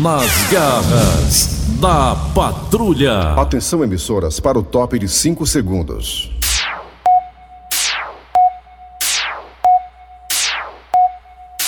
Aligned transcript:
Nas 0.00 0.30
garras 0.50 1.66
da 1.78 2.16
patrulha. 2.34 3.34
Atenção, 3.36 3.84
emissoras, 3.84 4.40
para 4.40 4.58
o 4.58 4.62
top 4.62 4.98
de 4.98 5.06
5 5.06 5.46
segundos. 5.46 6.30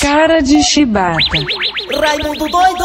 Cara 0.00 0.40
de 0.40 0.62
chibata. 0.62 1.18
Raimundo 2.00 2.48
doido! 2.48 2.84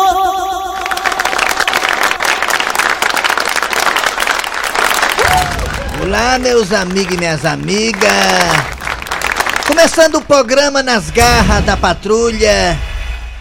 Olá, 6.04 6.38
meus 6.40 6.74
amigos 6.74 7.14
e 7.14 7.18
minhas 7.18 7.46
amigas. 7.46 8.12
Começando 9.66 10.16
o 10.16 10.22
programa 10.22 10.84
Nas 10.84 11.10
Garras 11.10 11.64
da 11.64 11.78
Patrulha. 11.78 12.97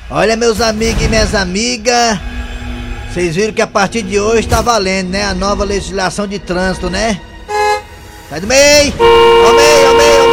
Olha, 0.09 0.37
meus 0.37 0.61
amigos 0.61 1.03
e 1.03 1.09
minhas 1.09 1.35
amigas. 1.35 2.17
Vocês 3.13 3.35
viram 3.35 3.53
que 3.53 3.61
a 3.61 3.67
partir 3.67 4.03
de 4.03 4.21
hoje 4.21 4.39
está 4.41 4.61
valendo, 4.61 5.11
né? 5.11 5.25
A 5.25 5.35
nova 5.35 5.65
legislação 5.65 6.29
de 6.29 6.39
trânsito, 6.39 6.89
né? 6.89 7.21
Sai 8.31 8.41
do 8.41 8.47
meio! 8.47 8.95
Ao 9.01 9.53
meio, 9.53 9.89
ao 9.89 9.97
meio, 9.97 10.21
ao 10.21 10.29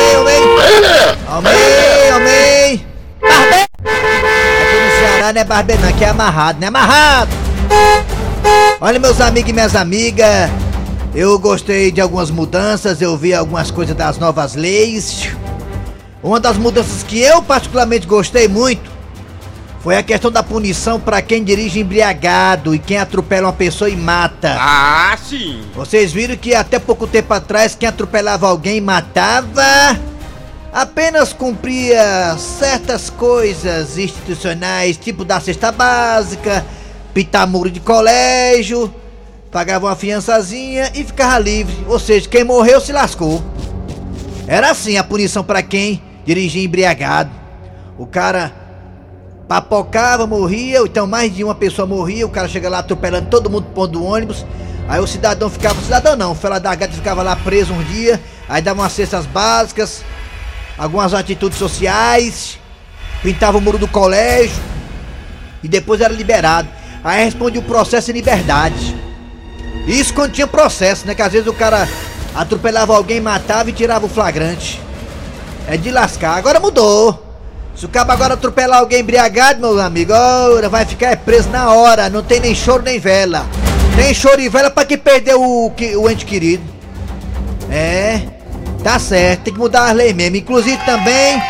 meio! 2.20 2.82
Barbeiro! 3.20 3.68
Aqui 3.82 4.76
no 4.76 4.92
Ceará 5.00 5.34
não 5.34 5.42
é 5.42 5.44
barbeiro, 5.44 5.82
não, 5.82 5.90
aqui 5.90 6.04
é 6.04 6.10
amarrado, 6.10 6.60
né? 6.60 6.68
Amarrado! 6.68 7.32
Olha, 8.80 9.00
meus 9.00 9.20
amigos 9.22 9.50
e 9.50 9.54
minhas 9.54 9.76
amigas. 9.76 10.52
Eu 11.16 11.40
gostei 11.40 11.92
de 11.92 12.00
algumas 12.00 12.30
mudanças, 12.30 13.02
eu 13.02 13.18
vi 13.18 13.34
algumas 13.34 13.72
coisas 13.72 13.96
das 13.96 14.20
novas 14.20 14.54
leis. 14.54 15.32
Uma 16.22 16.40
das 16.40 16.58
mudanças 16.58 17.02
que 17.02 17.20
eu 17.20 17.42
particularmente 17.42 18.06
gostei 18.06 18.48
muito 18.48 18.93
foi 19.84 19.98
a 19.98 20.02
questão 20.02 20.32
da 20.32 20.42
punição 20.42 20.98
para 20.98 21.22
quem 21.22 21.44
dirige 21.44 21.82
embriagado 21.82 22.74
e 22.74 22.80
quem 22.80 22.98
atropela 22.98 23.48
uma 23.48 23.54
pessoa 23.54 23.90
e 23.90 23.98
mata. 23.98 24.56
Ah, 24.58 25.18
sim. 25.22 25.62
Vocês 25.76 26.14
viram 26.14 26.38
que 26.38 26.56
até 26.56 26.80
pouco 26.80 27.06
tempo 27.06 27.34
atrás 27.34 27.76
quem 27.76 27.90
atropelava 27.90 28.48
alguém 28.48 28.78
e 28.78 28.82
matava 28.82 29.62
apenas 30.72 31.34
cumpria 31.34 32.38
certas 32.38 33.10
coisas 33.10 33.98
institucionais, 33.98 34.96
tipo 34.96 35.26
dar 35.26 35.42
cesta 35.42 35.70
básica, 35.70 36.66
pitar 37.14 37.46
muro 37.46 37.70
de 37.70 37.82
colégio, 37.82 38.94
pagava 39.52 39.88
uma 39.88 39.98
fiançazinha 39.98 40.94
e 40.96 41.04
ficava 41.04 41.38
livre. 41.40 41.76
Ou 41.90 42.00
seja, 42.00 42.30
quem 42.30 42.46
morreu 42.46 42.80
se 42.80 42.94
lascou. 42.94 43.44
Era 44.48 44.72
assim 44.72 44.96
a 44.96 45.04
punição 45.04 45.44
para 45.44 45.62
quem 45.62 46.02
dirigia 46.26 46.64
embriagado. 46.64 47.32
O 47.98 48.08
cara 48.08 48.63
papocava, 49.48 50.26
morria, 50.26 50.80
então 50.80 51.06
mais 51.06 51.34
de 51.34 51.44
uma 51.44 51.56
pessoa 51.56 51.86
morria, 51.88 52.26
o 52.26 52.30
cara 52.30 52.48
chega 52.48 52.70
lá 52.70 52.80
atropelando 52.80 53.30
todo 53.30 53.50
mundo 53.50 53.66
pro 53.66 53.74
ponto 53.74 53.92
do 53.92 54.06
ônibus. 54.06 54.46
Aí 54.88 55.00
o 55.00 55.08
cidadão 55.08 55.50
ficava, 55.50 55.80
o 55.80 55.84
cidadão 55.84 56.16
não, 56.16 56.32
o 56.32 56.36
fela 56.36 56.60
da 56.60 56.74
gata 56.76 56.94
ficava 56.94 57.24
lá 57.24 57.36
preso 57.36 57.74
um 57.74 57.84
dia, 57.84 58.20
aí 58.50 58.62
dava 58.62 58.82
umas 58.82 58.92
cestas 58.92 59.26
básicas, 59.26 60.04
algumas 60.78 61.14
atitudes 61.14 61.58
sociais, 61.58 62.60
pintava 63.22 63.58
o 63.58 63.62
muro 63.62 63.78
do 63.78 63.88
colégio 63.88 64.62
e 65.64 65.68
depois 65.68 66.02
era 66.02 66.14
liberado. 66.14 66.68
Aí 67.04 67.24
respondia 67.24 67.60
o 67.60 67.64
processo 67.64 68.12
em 68.12 68.14
liberdade. 68.14 68.96
Isso 69.88 70.14
quando 70.14 70.32
tinha 70.32 70.48
processo, 70.48 71.06
né? 71.06 71.14
Que 71.14 71.22
às 71.22 71.32
vezes 71.32 71.48
o 71.48 71.54
cara 71.54 71.88
atropelava 72.34 72.96
alguém, 72.96 73.20
matava 73.20 73.70
e 73.70 73.74
tirava 73.74 74.06
o 74.06 74.10
flagrante. 74.10 74.82
É 75.68 75.76
de 75.76 75.92
lascar. 75.92 76.38
Agora 76.38 76.60
mudou. 76.60 77.23
Se 77.76 77.86
o 77.86 77.90
cabo 77.90 78.12
agora 78.12 78.36
atropelar 78.36 78.80
alguém 78.80 79.02
embriagado, 79.02 79.60
meu 79.60 79.80
amigo, 79.80 80.14
ora, 80.14 80.70
vai 80.70 80.86
ficar 80.86 81.16
preso 81.18 81.50
na 81.50 81.72
hora. 81.74 82.10
Não 82.10 82.22
tem 82.24 82.40
nem 82.40 82.54
choro 82.56 82.84
nem 82.84 83.00
vela. 83.00 83.46
Nem 83.96 84.14
choro 84.14 84.40
e 84.40 84.48
vela 84.50 84.70
pra 84.70 84.86
quem 84.86 84.98
perdeu 84.98 85.42
o, 85.42 85.72
que- 85.72 85.96
o 85.96 86.10
ente 86.10 86.26
querido. 86.26 86.64
É, 87.70 88.22
tá 88.84 89.00
certo. 89.00 89.44
Tem 89.44 89.54
que 89.54 89.60
mudar 89.60 89.86
as 89.90 89.96
leis 89.96 90.14
mesmo. 90.14 90.36
Inclusive 90.36 90.78
também, 90.86 91.42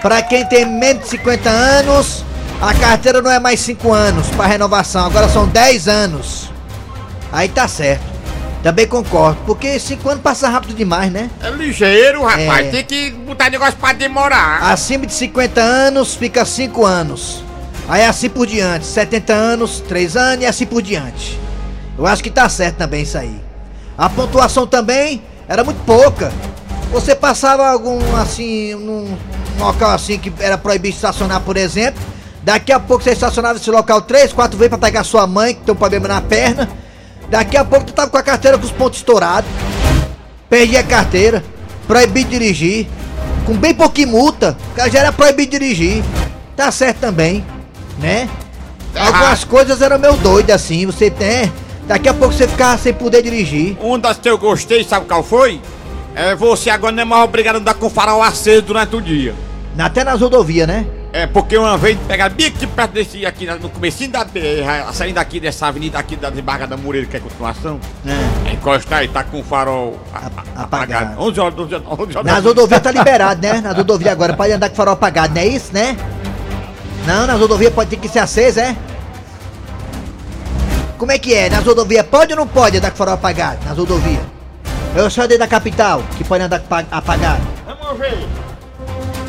pra 0.00 0.22
quem 0.22 0.44
tem 0.46 0.64
menos 0.66 1.04
de 1.04 1.10
50 1.10 1.48
anos, 1.48 2.24
a 2.60 2.72
carteira 2.74 3.20
não 3.20 3.30
é 3.30 3.38
mais 3.38 3.60
5 3.60 3.92
anos 3.92 4.26
pra 4.28 4.46
renovação. 4.46 5.04
Agora 5.06 5.28
são 5.28 5.46
10 5.46 5.88
anos. 5.88 6.50
Aí 7.30 7.48
tá 7.48 7.68
certo. 7.68 8.15
Também 8.62 8.86
concordo, 8.86 9.38
porque 9.46 9.78
5 9.78 10.08
anos 10.08 10.22
passa 10.22 10.48
rápido 10.48 10.74
demais, 10.74 11.12
né? 11.12 11.30
É 11.40 11.50
ligeiro, 11.50 12.24
rapaz. 12.24 12.66
É. 12.66 12.70
Tem 12.70 12.84
que 12.84 13.10
botar 13.12 13.48
negócio 13.48 13.76
pra 13.76 13.92
demorar. 13.92 14.72
Acima 14.72 15.06
de 15.06 15.14
50 15.14 15.60
anos 15.60 16.14
fica 16.14 16.44
5 16.44 16.84
anos. 16.84 17.44
Aí 17.88 18.04
assim 18.04 18.28
por 18.28 18.46
diante, 18.46 18.84
70 18.84 19.32
anos, 19.32 19.80
3 19.86 20.16
anos 20.16 20.44
e 20.44 20.46
assim 20.46 20.66
por 20.66 20.82
diante. 20.82 21.38
Eu 21.96 22.06
acho 22.06 22.22
que 22.22 22.30
tá 22.30 22.48
certo 22.48 22.76
também 22.76 23.02
isso 23.02 23.16
aí. 23.16 23.40
A 23.96 24.10
pontuação 24.10 24.66
também 24.66 25.22
era 25.46 25.62
muito 25.62 25.82
pouca. 25.84 26.32
Você 26.90 27.14
passava 27.14 27.68
algum 27.68 27.98
assim, 28.16 28.74
num 28.74 29.16
local 29.58 29.92
assim 29.92 30.18
que 30.18 30.32
era 30.40 30.58
proibido 30.58 30.96
estacionar, 30.96 31.40
por 31.40 31.56
exemplo. 31.56 32.02
Daqui 32.42 32.72
a 32.72 32.80
pouco 32.80 33.04
você 33.04 33.10
estacionava 33.10 33.54
nesse 33.54 33.70
local 33.70 34.00
3, 34.02 34.32
4 34.32 34.58
vezes 34.58 34.70
pra 34.70 34.78
pegar 34.78 35.04
sua 35.04 35.26
mãe, 35.26 35.54
que 35.54 35.60
tem 35.62 35.72
um 35.72 35.76
problema 35.76 36.08
na 36.08 36.20
perna. 36.20 36.68
Daqui 37.28 37.56
a 37.56 37.64
pouco 37.64 37.86
tu 37.86 37.92
tava 37.92 38.10
com 38.10 38.16
a 38.16 38.22
carteira 38.22 38.58
com 38.58 38.64
os 38.64 38.72
pontos 38.72 38.98
estourados. 38.98 39.50
Perdi 40.48 40.76
a 40.76 40.82
carteira, 40.82 41.42
proibido 41.86 42.30
dirigir, 42.30 42.86
com 43.44 43.54
bem 43.54 43.74
pouquinho 43.74 44.08
multa, 44.08 44.56
o 44.72 44.76
cara 44.76 44.90
já 44.90 45.00
era 45.00 45.12
proibido 45.12 45.50
dirigir. 45.50 46.04
Tá 46.56 46.70
certo 46.70 46.98
também, 46.98 47.44
né? 47.98 48.28
Algumas 48.94 49.44
coisas 49.44 49.82
eram 49.82 49.98
meio 49.98 50.16
doidas 50.16 50.56
assim, 50.56 50.86
você 50.86 51.10
tem. 51.10 51.52
Daqui 51.86 52.08
a 52.08 52.14
pouco 52.14 52.34
você 52.34 52.48
ficava 52.48 52.78
sem 52.78 52.92
poder 52.92 53.22
dirigir. 53.22 53.76
Um 53.80 53.98
das 53.98 54.18
que 54.18 54.28
eu 54.28 54.38
gostei, 54.38 54.82
sabe 54.82 55.06
qual 55.06 55.22
foi? 55.22 55.60
É 56.14 56.34
você 56.34 56.70
agora 56.70 56.92
não 56.92 57.02
é 57.02 57.04
mais 57.04 57.24
obrigado 57.24 57.56
a 57.56 57.58
andar 57.58 57.74
com 57.74 57.86
o 57.86 57.90
farol 57.90 58.22
aceso 58.22 58.62
durante 58.62 58.96
o 58.96 59.02
dia. 59.02 59.34
Até 59.78 60.02
nas 60.02 60.20
rodovias, 60.20 60.66
né? 60.66 60.86
É 61.18 61.26
porque 61.26 61.56
uma 61.56 61.78
vez 61.78 61.96
pegaram 62.06 62.34
bem 62.34 62.48
aqui 62.48 62.66
perto 62.66 62.92
desse 62.92 63.24
aqui 63.24 63.46
no 63.46 63.70
comecinho 63.70 64.10
da 64.10 64.22
BR, 64.22 64.92
saindo 64.92 65.14
daqui 65.14 65.40
dessa 65.40 65.66
avenida 65.66 65.98
aqui 65.98 66.14
da 66.14 66.28
desembargada 66.28 66.76
Moreira, 66.76 67.06
que 67.06 67.16
é 67.16 67.20
continuação. 67.20 67.80
É. 68.04 68.50
É, 68.50 68.52
Encosta 68.52 68.96
aí, 68.96 69.08
tá 69.08 69.24
com 69.24 69.40
o 69.40 69.42
farol 69.42 69.98
a- 70.12 70.18
a- 70.18 70.26
apagado. 70.26 70.62
apagado. 71.14 71.22
11 71.22 71.40
horas, 71.40 71.58
11 71.58 71.74
horas, 71.74 71.86
11 72.00 72.18
horas. 72.18 72.32
Nas 72.32 72.44
rodovias 72.44 72.80
tá 72.82 72.90
liberado, 72.90 73.40
né? 73.40 73.60
Nas 73.62 73.74
rodovias 73.78 74.12
agora 74.12 74.34
pode 74.34 74.52
andar 74.52 74.68
com 74.68 74.74
farol 74.76 74.92
apagado, 74.92 75.32
não 75.34 75.40
é 75.40 75.46
isso, 75.46 75.70
né? 75.72 75.96
Não, 77.06 77.26
nas 77.26 77.40
rodovias 77.40 77.72
pode 77.72 77.88
ter 77.88 77.96
que 77.96 78.08
ser 78.08 78.18
aceso, 78.18 78.60
é? 78.60 78.76
Como 80.98 81.12
é 81.12 81.18
que 81.18 81.32
é? 81.34 81.48
Nas 81.48 81.64
rodovias 81.64 82.04
pode 82.06 82.32
ou 82.34 82.38
não 82.38 82.46
pode 82.46 82.76
andar 82.76 82.90
com 82.90 82.96
farol 82.98 83.14
apagado? 83.14 83.64
Nas 83.64 83.78
rodovias? 83.78 84.20
Eu 84.94 85.08
sou 85.08 85.24
dentro 85.26 85.38
da 85.44 85.48
capital 85.48 86.02
que 86.18 86.24
pode 86.24 86.42
andar 86.44 86.62
apagado. 86.90 87.40
Vamos 87.66 87.98
ver. 87.98 88.18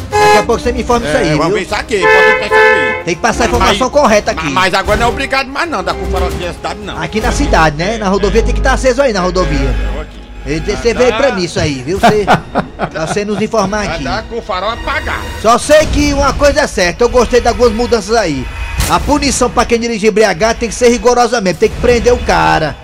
Daqui 0.09 0.37
a 0.37 0.43
pouco 0.43 0.61
você 0.61 0.71
me 0.71 0.81
informa 0.81 1.05
isso 1.07 1.17
aí, 1.17 1.27
É, 1.29 1.35
vamos 1.35 1.47
ver 1.47 1.53
viu? 1.53 1.63
isso 1.63 1.75
aqui, 1.75 1.99
pode 1.99 2.39
ter 2.39 2.49
saber. 2.49 3.03
Tem 3.05 3.15
que 3.15 3.21
passar 3.21 3.43
a 3.43 3.47
informação 3.47 3.89
Mas- 3.91 4.01
correta 4.01 4.31
aqui. 4.31 4.43
Mas, 4.45 4.53
mas 4.53 4.73
agora 4.73 4.97
não 4.97 5.07
é 5.07 5.09
obrigado 5.09 5.47
mais 5.47 5.69
não, 5.69 5.83
farol 5.83 6.27
aqui 6.29 6.45
na 6.45 6.53
cidade 6.53 6.79
não. 6.81 7.01
Aqui 7.01 7.21
na 7.21 7.31
cidade, 7.31 7.77
né? 7.77 7.97
Na 7.97 8.09
rodovia 8.09 8.43
tem 8.43 8.53
que 8.53 8.59
estar 8.59 8.73
aceso 8.73 9.01
aí 9.01 9.13
na 9.13 9.19
rodovia. 9.21 9.75
Eu 9.95 10.01
aqui. 10.01 10.17
E 10.45 10.59
Você 10.61 10.93
veio 10.93 11.13
pra 11.15 11.31
mim 11.33 11.43
isso 11.43 11.59
aí, 11.59 11.83
viu? 11.85 11.99
Você, 11.99 12.25
pra 12.89 13.05
você 13.07 13.25
nos 13.25 13.41
informar 13.41 13.83
aqui. 13.83 14.05
Com 14.29 14.37
o 14.37 14.41
farol 14.41 14.71
apagado. 14.71 15.19
Só 15.41 15.57
sei 15.57 15.85
que 15.87 16.13
uma 16.13 16.31
coisa 16.33 16.61
é 16.61 16.67
certa, 16.67 17.03
eu 17.03 17.09
gostei 17.09 17.41
de 17.41 17.47
algumas 17.49 17.73
mudanças 17.73 18.15
aí. 18.15 18.45
A 18.89 18.99
punição 18.99 19.49
pra 19.49 19.65
quem 19.65 19.77
dirige 19.79 20.07
embriagado 20.07 20.59
tem 20.59 20.69
que 20.69 20.75
ser 20.75 20.87
rigorosa 20.89 21.41
mesmo, 21.41 21.59
tem 21.59 21.69
que 21.69 21.79
prender 21.81 22.13
o 22.13 22.17
cara. 22.19 22.75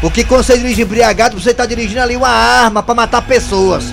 Porque 0.00 0.24
quando 0.24 0.42
você 0.42 0.56
dirige 0.58 0.82
embriagado, 0.82 1.38
você 1.40 1.52
tá 1.54 1.64
dirigindo 1.66 2.00
ali 2.00 2.16
uma 2.16 2.28
arma 2.28 2.82
pra 2.82 2.94
matar 2.94 3.22
pessoas. 3.22 3.84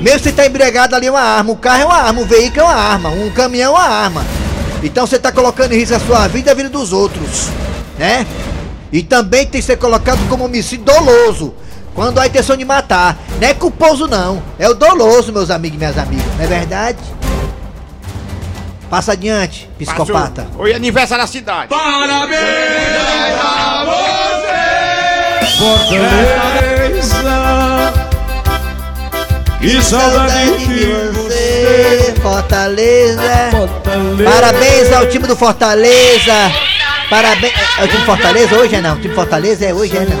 Mesmo 0.00 0.20
se 0.20 0.32
tá 0.32 0.46
embriagado 0.46 0.94
ali 0.94 1.06
é 1.06 1.10
uma 1.10 1.20
arma, 1.20 1.52
o 1.52 1.56
carro 1.56 1.82
é 1.82 1.84
uma 1.86 1.96
arma, 1.96 2.20
o 2.20 2.26
veículo 2.26 2.60
é 2.60 2.64
uma 2.64 2.74
arma, 2.74 3.08
um 3.10 3.30
caminhão 3.30 3.74
é 3.74 3.78
uma 3.78 3.88
arma. 3.88 4.24
Então 4.82 5.06
você 5.06 5.18
tá 5.18 5.32
colocando 5.32 5.72
em 5.72 5.78
risco 5.78 5.94
a 5.94 6.00
sua 6.00 6.28
vida 6.28 6.50
e 6.50 6.52
a 6.52 6.54
vida 6.54 6.68
dos 6.68 6.92
outros, 6.92 7.48
né? 7.98 8.26
E 8.92 9.02
também 9.02 9.46
tem 9.46 9.60
que 9.60 9.66
ser 9.66 9.76
colocado 9.76 10.18
como 10.28 10.44
homicídio 10.44 10.84
doloso. 10.84 11.54
Quando 11.94 12.18
há 12.18 12.24
a 12.24 12.26
intenção 12.26 12.56
de 12.58 12.64
matar. 12.64 13.16
Não 13.40 13.48
é 13.48 13.54
culposo 13.54 14.06
não, 14.06 14.42
é 14.58 14.68
o 14.68 14.74
doloso, 14.74 15.32
meus 15.32 15.50
amigos 15.50 15.76
e 15.76 15.78
minhas 15.78 15.96
amigas, 15.96 16.26
não 16.36 16.44
é 16.44 16.46
verdade? 16.46 16.98
Passa 18.90 19.12
adiante, 19.12 19.68
psicopata. 19.78 20.42
Passou. 20.44 20.62
Hoje 20.62 20.72
é 20.74 20.76
aniversário 20.76 21.24
da 21.24 21.26
cidade. 21.26 21.68
Que 29.60 29.82
saudade 29.82 30.66
de 30.66 30.86
você, 31.12 32.14
Fortaleza. 32.22 33.22
Fortaleza. 33.50 34.30
Parabéns 34.30 34.92
ao 34.92 35.06
time 35.06 35.26
do 35.26 35.36
Fortaleza. 35.36 36.32
Parabéns. 37.10 37.52
É 37.78 37.84
o 37.84 37.88
time 37.88 38.04
Fortaleza 38.04 38.56
hoje 38.56 38.74
é 38.76 38.80
não? 38.80 38.94
O 38.94 39.00
time 39.00 39.14
Fortaleza 39.14 39.64
é 39.64 39.74
hoje 39.74 39.96
é 39.96 40.00
não? 40.00 40.18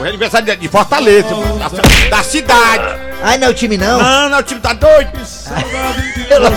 Hoje 0.00 0.04
é 0.04 0.08
aniversário 0.08 0.56
de- 0.56 0.68
Fortaleza, 0.68 1.28
mano, 1.30 1.58
da, 1.58 2.16
da 2.16 2.22
cidade. 2.24 3.00
Ai, 3.22 3.38
não 3.38 3.48
é 3.48 3.50
o 3.50 3.54
time 3.54 3.76
não? 3.76 3.98
Não, 4.02 4.28
não, 4.30 4.38
o 4.38 4.42
time 4.42 4.60
tá 4.60 4.72
doido. 4.72 5.10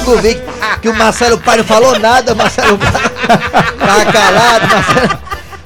eu 0.08 0.18
vi 0.22 0.42
que 0.82 0.90
o 0.90 0.96
Marcelo 0.96 1.38
Pai 1.38 1.58
não 1.58 1.64
falou 1.64 2.00
nada, 2.00 2.34
o 2.34 2.36
Marcelo 2.36 2.78
Pai 2.78 2.92
tá 2.92 4.12
calado, 4.12 4.68
Marcelo. 4.68 5.20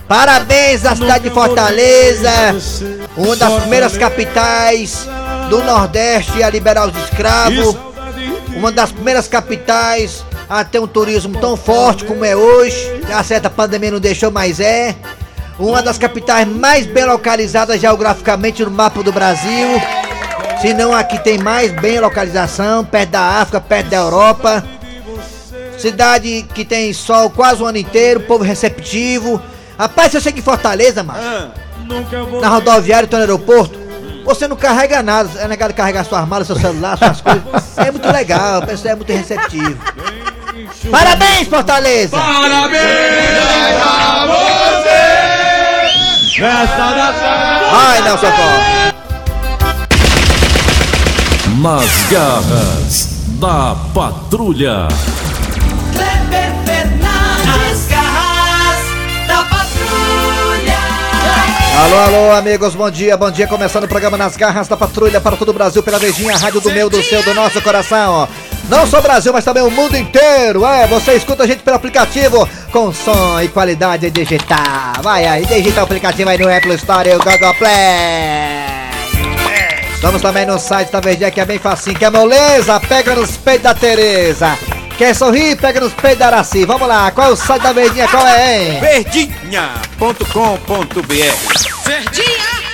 Parabéns 0.09 0.85
à 0.85 0.95
cidade 0.95 1.25
de 1.25 1.29
Fortaleza, 1.29 2.31
uma 3.15 3.35
das 3.35 3.53
primeiras 3.61 3.95
capitais 3.97 5.07
do 5.49 5.63
Nordeste 5.63 6.43
a 6.43 6.49
liberar 6.49 6.87
os 6.87 6.95
escravos, 7.03 7.75
uma 8.55 8.71
das 8.71 8.91
primeiras 8.91 9.27
capitais 9.27 10.23
a 10.47 10.63
ter 10.63 10.79
um 10.79 10.87
turismo 10.87 11.39
tão 11.39 11.57
forte 11.57 12.05
como 12.05 12.23
é 12.23 12.35
hoje, 12.35 13.01
a 13.13 13.23
certa 13.23 13.49
pandemia 13.49 13.91
não 13.91 13.99
deixou, 13.99 14.31
mas 14.31 14.59
é. 14.59 14.95
Uma 15.57 15.81
das 15.81 15.97
capitais 15.97 16.47
mais 16.47 16.85
bem 16.85 17.03
localizadas 17.03 17.81
geograficamente 17.81 18.63
no 18.63 18.71
mapa 18.71 19.03
do 19.03 19.11
Brasil. 19.11 19.67
Se 20.61 20.73
não, 20.73 20.93
aqui 20.93 21.19
tem 21.19 21.37
mais 21.37 21.71
bem 21.73 21.99
localização, 21.99 22.85
perto 22.85 23.09
da 23.09 23.21
África, 23.41 23.59
perto 23.59 23.89
da 23.89 23.97
Europa. 23.97 24.63
Cidade 25.77 26.45
que 26.53 26.63
tem 26.63 26.93
sol 26.93 27.29
quase 27.29 27.61
o 27.61 27.65
ano 27.65 27.77
inteiro, 27.77 28.21
povo 28.21 28.43
receptivo. 28.43 29.41
Rapaz, 29.77 30.11
você 30.11 30.21
chega 30.21 30.39
em 30.39 30.41
Fortaleza, 30.41 31.03
mano, 31.03 31.51
na 32.41 32.49
rodoviária, 32.49 33.05
então 33.05 33.19
no 33.19 33.23
aeroporto, 33.23 33.79
você 34.23 34.47
não 34.47 34.55
carrega 34.55 35.01
nada, 35.01 35.29
é 35.39 35.47
negado 35.47 35.73
carregar 35.73 36.03
suas 36.03 36.27
malas, 36.27 36.47
seu 36.47 36.55
celular, 36.57 36.97
suas 36.97 37.21
coisas. 37.21 37.43
É 37.77 37.91
muito 37.91 38.07
legal, 38.11 38.59
o 38.59 38.65
pessoal 38.65 38.93
é 38.93 38.95
muito 38.95 39.11
receptivo. 39.11 39.77
Parabéns, 40.91 41.47
Fortaleza! 41.47 42.17
Vai, 47.71 48.01
Nelson 48.01 48.31
Costa! 48.31 48.79
Nas 51.61 51.89
garras 52.09 53.09
da 53.39 53.75
patrulha. 53.93 54.87
Kleber 55.93 56.53
Fernandes, 56.65 57.87
garras 57.89 58.18
Alô, 61.79 61.97
alô, 61.97 62.31
amigos, 62.33 62.75
bom 62.75 62.91
dia, 62.91 63.15
bom 63.15 63.31
dia. 63.31 63.47
Começando 63.47 63.85
o 63.85 63.87
programa 63.87 64.17
Nas 64.17 64.35
Garras 64.35 64.67
da 64.67 64.75
Patrulha 64.75 65.21
para 65.21 65.37
todo 65.37 65.47
o 65.47 65.53
Brasil, 65.53 65.81
pela 65.81 65.97
Vejinha, 65.97 66.35
rádio 66.35 66.59
do 66.59 66.69
meu, 66.69 66.89
do 66.89 67.01
seu, 67.01 67.23
do 67.23 67.33
nosso 67.33 67.61
coração. 67.61 68.27
Não 68.67 68.85
só 68.85 68.99
o 68.99 69.01
Brasil, 69.01 69.31
mas 69.31 69.45
também 69.45 69.63
o 69.63 69.71
mundo 69.71 69.95
inteiro. 69.95 70.65
É, 70.65 70.85
você 70.87 71.13
escuta 71.13 71.43
a 71.43 71.47
gente 71.47 71.63
pelo 71.63 71.77
aplicativo 71.77 72.45
com 72.69 72.91
som 72.91 73.39
e 73.41 73.47
qualidade 73.47 74.11
digital. 74.11 75.01
Vai 75.01 75.25
aí, 75.25 75.45
digita 75.45 75.79
o 75.79 75.85
aplicativo 75.85 76.29
aí 76.29 76.37
no 76.37 76.53
Apple 76.53 76.73
Store 76.73 77.07
e 77.07 77.15
o 77.15 77.17
Google 77.17 77.53
Play. 77.53 77.71
Estamos 79.95 80.21
também 80.21 80.45
no 80.45 80.59
site 80.59 80.91
da 80.91 80.99
Verdinha 80.99 81.31
que 81.31 81.39
é 81.39 81.45
bem 81.45 81.59
facinho, 81.59 81.97
que 81.97 82.03
é 82.03 82.09
moleza, 82.09 82.77
pega 82.81 83.15
nos 83.15 83.37
peitos 83.37 83.63
da 83.63 83.73
Tereza. 83.73 84.59
Quer 84.97 85.15
sorrir, 85.15 85.55
pega 85.55 85.79
nos 85.79 85.93
peitos 85.93 86.19
da 86.19 86.27
Araci. 86.27 86.65
Vamos 86.65 86.89
lá, 86.89 87.09
qual 87.11 87.29
é 87.29 87.31
o 87.31 87.37
site 87.37 87.61
da 87.61 87.71
Verdinha, 87.71 88.05
qual 88.09 88.27
é, 88.27 88.67
hein? 88.67 88.81
Verdinha.com.br 88.81 91.68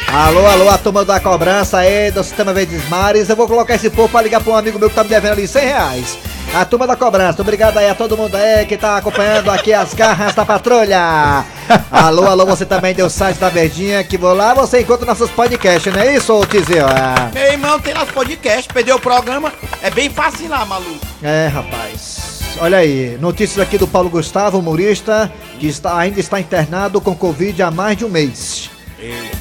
Alô, 0.07 0.45
alô, 0.45 0.69
a 0.69 0.77
turma 0.77 1.03
da 1.03 1.19
cobrança 1.19 1.79
aí 1.79 2.11
do 2.11 2.23
Sistema 2.23 2.53
Verdes 2.53 2.87
Mares. 2.89 3.29
Eu 3.29 3.35
vou 3.35 3.47
colocar 3.47 3.75
esse 3.75 3.89
povo 3.89 4.09
pra 4.09 4.21
ligar 4.21 4.41
pra 4.41 4.53
um 4.53 4.55
amigo 4.55 4.79
meu 4.79 4.89
que 4.89 4.95
tá 4.95 5.03
me 5.03 5.09
devendo 5.09 5.33
ali 5.33 5.47
100 5.47 5.65
reais. 5.65 6.17
A 6.53 6.63
turma 6.63 6.87
da 6.87 6.95
cobrança, 6.95 7.41
obrigado 7.41 7.77
aí 7.77 7.89
a 7.89 7.95
todo 7.95 8.15
mundo 8.15 8.35
aí 8.35 8.65
que 8.65 8.77
tá 8.77 8.97
acompanhando 8.97 9.49
aqui 9.51 9.73
as 9.73 9.93
garras 9.93 10.33
da 10.33 10.45
patrulha. 10.45 11.43
Alô, 11.91 12.25
alô, 12.25 12.45
você 12.45 12.65
também 12.65 12.93
deu 12.93 13.07
o 13.07 13.09
site 13.09 13.37
da 13.37 13.49
Verdinha, 13.49 14.03
que 14.03 14.17
vou 14.17 14.33
lá, 14.33 14.53
você 14.53 14.81
encontra 14.81 15.05
nossos 15.05 15.29
podcasts, 15.31 15.93
não 15.93 16.01
é 16.01 16.15
isso, 16.15 16.45
Tizio? 16.45 16.85
É. 16.85 17.31
Meu 17.33 17.51
irmão 17.51 17.79
tem 17.79 17.93
nosso 17.93 18.13
podcast, 18.13 18.71
perdeu 18.73 18.95
o 18.95 19.01
programa, 19.01 19.51
é 19.81 19.89
bem 19.89 20.09
fácil 20.09 20.47
lá, 20.47 20.63
maluco. 20.65 21.05
É, 21.21 21.47
rapaz. 21.47 22.55
Olha 22.59 22.77
aí, 22.77 23.17
notícias 23.19 23.59
aqui 23.59 23.77
do 23.77 23.87
Paulo 23.87 24.09
Gustavo, 24.09 24.59
humorista, 24.59 25.29
que 25.59 25.67
está, 25.67 25.97
ainda 25.97 26.19
está 26.19 26.39
internado 26.39 27.01
com 27.01 27.13
Covid 27.13 27.63
há 27.63 27.71
mais 27.71 27.97
de 27.97 28.05
um 28.05 28.09
mês. 28.09 28.74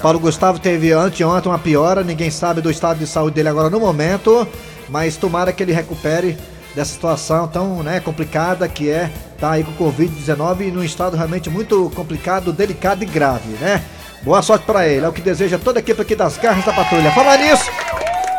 Paulo 0.01 0.19
Gustavo 0.19 0.59
teve 0.59 0.93
anteontem 0.93 1.51
uma 1.51 1.59
piora, 1.59 2.03
ninguém 2.03 2.31
sabe 2.31 2.61
do 2.61 2.71
estado 2.71 2.99
de 2.99 3.07
saúde 3.07 3.37
dele 3.37 3.49
agora 3.49 3.71
no 3.71 3.81
momento, 3.81 4.47
mas 4.89 5.17
tomara 5.17 5.53
que 5.53 5.63
ele 5.63 5.73
recupere 5.73 6.37
dessa 6.75 6.93
situação 6.93 7.47
tão 7.47 7.83
né, 7.83 8.01
complicada 8.01 8.69
que 8.69 8.91
é 8.91 9.11
tá 9.39 9.53
aí 9.53 9.65
com 9.65 9.73
Covid-19 9.73 10.61
e 10.61 10.71
num 10.71 10.83
estado 10.83 11.17
realmente 11.17 11.49
muito 11.49 11.91
complicado, 11.95 12.53
delicado 12.53 13.03
e 13.03 13.07
grave, 13.07 13.49
né? 13.61 13.83
Boa 14.23 14.43
sorte 14.43 14.65
pra 14.65 14.89
ele, 14.89 15.05
é 15.05 15.09
o 15.09 15.13
que 15.13 15.21
deseja 15.21 15.59
toda 15.59 15.79
a 15.79 15.83
equipe 15.83 16.01
aqui 16.01 16.17
das 16.17 16.37
Garras 16.39 16.65
da 16.65 16.73
Patrulha. 16.73 17.11
Falar 17.13 17.39
nisso, 17.39 17.71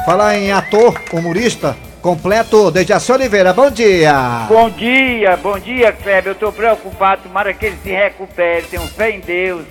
falar 0.05 0.35
em 0.35 0.51
ator, 0.51 0.99
humorista, 1.13 1.77
completo, 2.01 2.71
Dejaci 2.71 3.11
Oliveira, 3.11 3.53
bom 3.53 3.69
dia! 3.69 4.45
Bom 4.47 4.69
dia, 4.69 5.37
bom 5.37 5.57
dia, 5.59 5.91
Kleber. 5.91 6.31
Eu 6.31 6.35
tô 6.35 6.51
preocupado, 6.51 7.23
tomara 7.23 7.53
que 7.53 7.67
ele 7.67 7.77
se 7.83 7.91
recupere. 7.91 8.65
Tenho 8.67 8.83
fé 8.87 9.11
em 9.11 9.19
Deus. 9.19 9.65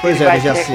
Pois 0.00 0.18
ele 0.18 0.30
é, 0.30 0.32
Dejaci. 0.32 0.72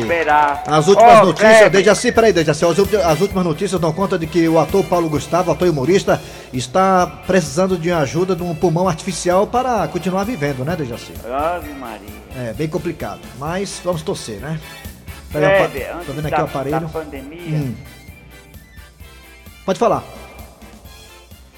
As 0.68 0.88
últimas 0.88 1.20
Ó, 1.22 1.26
notícias, 1.26 1.72
Dejaci, 1.72 2.12
peraí, 2.12 2.32
Dejaci, 2.32 2.64
as, 2.64 2.78
as 3.06 3.22
últimas 3.22 3.44
notícias 3.44 3.82
dão 3.82 3.92
conta 3.92 4.20
de 4.20 4.28
que 4.28 4.48
o 4.48 4.60
ator 4.60 4.84
Paulo 4.86 5.10
Gustavo, 5.10 5.52
ator 5.52 5.68
humorista, 5.68 6.22
está 6.54 7.08
precisando 7.26 7.76
de 7.76 7.92
ajuda 7.92 8.36
de 8.36 8.44
um 8.44 8.54
pulmão 8.54 8.88
artificial 8.88 9.48
para 9.48 9.88
continuar 9.88 10.26
vivendo, 10.26 10.64
né, 10.64 10.76
Dejaci? 10.76 11.12
Ave 11.28 11.74
Maria. 11.74 12.06
É, 12.38 12.54
bem 12.54 12.68
complicado, 12.68 13.22
mas 13.40 13.82
vamos 13.84 14.04
torcer, 14.04 14.36
né? 14.40 14.60
Peraí, 15.32 15.58
Kleber, 15.70 15.96
Tô 16.06 16.14
vendo 16.14 16.26
aqui 16.28 16.36
da, 16.38 16.42
o 16.44 16.46
aparelho. 16.46 16.80
da 16.82 16.88
pandemia, 16.88 17.58
Hum. 17.58 17.76
Pode 19.66 19.80
falar. 19.80 20.04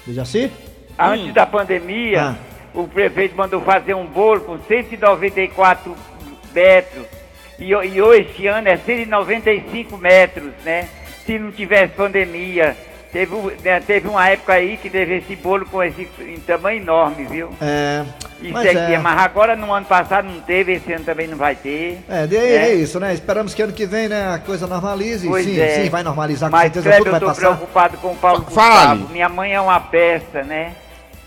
Dejaci? 0.06 0.50
antes 0.98 1.34
da 1.34 1.44
pandemia, 1.44 2.22
Ah. 2.30 2.34
o 2.74 2.88
prefeito 2.88 3.36
mandou 3.36 3.60
fazer 3.60 3.92
um 3.94 4.06
bolo 4.06 4.40
com 4.40 4.58
194 4.66 5.94
metros. 6.54 7.17
E, 7.58 7.70
e 7.70 8.02
hoje, 8.02 8.28
este 8.30 8.46
ano, 8.46 8.68
é 8.68 8.76
195 8.76 9.96
metros, 9.96 10.52
né? 10.64 10.88
Se 11.26 11.38
não 11.38 11.50
tivesse 11.50 11.94
pandemia. 11.94 12.76
Teve, 13.12 13.34
né, 13.64 13.80
teve 13.80 14.06
uma 14.06 14.28
época 14.28 14.52
aí 14.52 14.76
que 14.76 14.90
teve 14.90 15.16
esse 15.16 15.34
bolo 15.34 15.64
com 15.64 15.82
esse 15.82 16.06
em 16.20 16.38
tamanho 16.40 16.82
enorme, 16.82 17.24
viu? 17.24 17.48
É. 17.60 18.04
Isso 18.40 18.52
mas 18.52 18.68
aqui, 18.68 18.92
é. 18.94 18.98
mas 18.98 19.18
agora 19.18 19.56
no 19.56 19.72
ano 19.72 19.86
passado 19.86 20.28
não 20.28 20.40
teve, 20.40 20.74
esse 20.74 20.92
ano 20.92 21.04
também 21.04 21.26
não 21.26 21.36
vai 21.36 21.54
ter. 21.56 22.00
É, 22.06 22.26
de- 22.26 22.36
é 22.36 22.74
isso, 22.74 23.00
né? 23.00 23.14
Esperamos 23.14 23.54
que 23.54 23.62
ano 23.62 23.72
que 23.72 23.86
vem, 23.86 24.08
né, 24.08 24.34
a 24.34 24.38
coisa 24.38 24.66
normalize. 24.66 25.26
Pois 25.26 25.44
sim, 25.44 25.58
é. 25.58 25.82
sim, 25.82 25.88
vai 25.88 26.02
normalizar, 26.02 26.50
com 26.50 26.56
Mas, 26.56 26.70
certeza 26.72 26.98
tudo 26.98 27.10
vai 27.10 27.20
eu 27.20 27.26
tô 27.26 27.34
preocupado 27.34 27.96
com 27.96 28.12
o 28.12 28.16
Paulo 28.16 28.44
Fale. 28.50 28.98
Gustavo. 28.98 29.08
Minha 29.12 29.28
mãe 29.30 29.54
é 29.54 29.60
uma 29.60 29.80
peça, 29.80 30.42
né? 30.42 30.72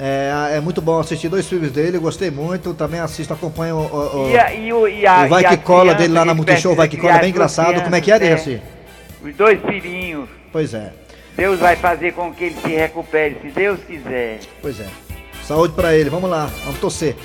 É, 0.04 0.56
é 0.56 0.60
muito 0.60 0.82
bom 0.82 1.00
assistir 1.00 1.30
dois 1.30 1.48
filmes 1.48 1.72
dele, 1.72 2.00
gostei 2.00 2.32
muito. 2.32 2.74
Também 2.74 3.00
assisto, 3.00 3.32
acompanho 3.34 3.76
o, 3.76 4.24
o, 4.24 4.32
E, 4.32 4.40
a, 4.40 4.52
e 4.52 4.74
o, 4.74 4.88
e 4.88 5.06
a, 5.06 5.26
o 5.26 5.30
Vai 5.30 5.44
Que 5.44 5.58
Cola 5.58 5.94
dele 5.94 6.12
lá 6.12 6.26
na 6.26 6.34
Multishow, 6.34 6.76
Vai 6.76 6.88
Que 6.88 6.98
Cola, 6.98 7.10
criar 7.10 7.22
bem 7.22 7.30
engraçado. 7.30 7.84
Como 7.84 7.96
é 7.96 8.02
que 8.02 8.12
é, 8.12 8.18
crianças, 8.18 8.46
Dejaci? 8.46 8.64
né? 8.66 9.30
Os 9.30 9.36
dois 9.36 9.60
filhinhos. 9.62 10.28
Pois 10.52 10.74
é, 10.74 10.92
Deus 11.38 11.60
vai 11.60 11.76
fazer 11.76 12.14
com 12.14 12.34
que 12.34 12.46
ele 12.46 12.56
se 12.56 12.70
recupere, 12.70 13.38
se 13.44 13.50
Deus 13.50 13.80
quiser. 13.86 14.40
pois 14.60 14.80
é. 14.80 14.88
Saúde 15.44 15.76
pra 15.76 15.96
ele, 15.96 16.10
vamos 16.10 16.30
lá, 16.32 16.50
vamos 16.66 16.80
torcer. 16.80 17.16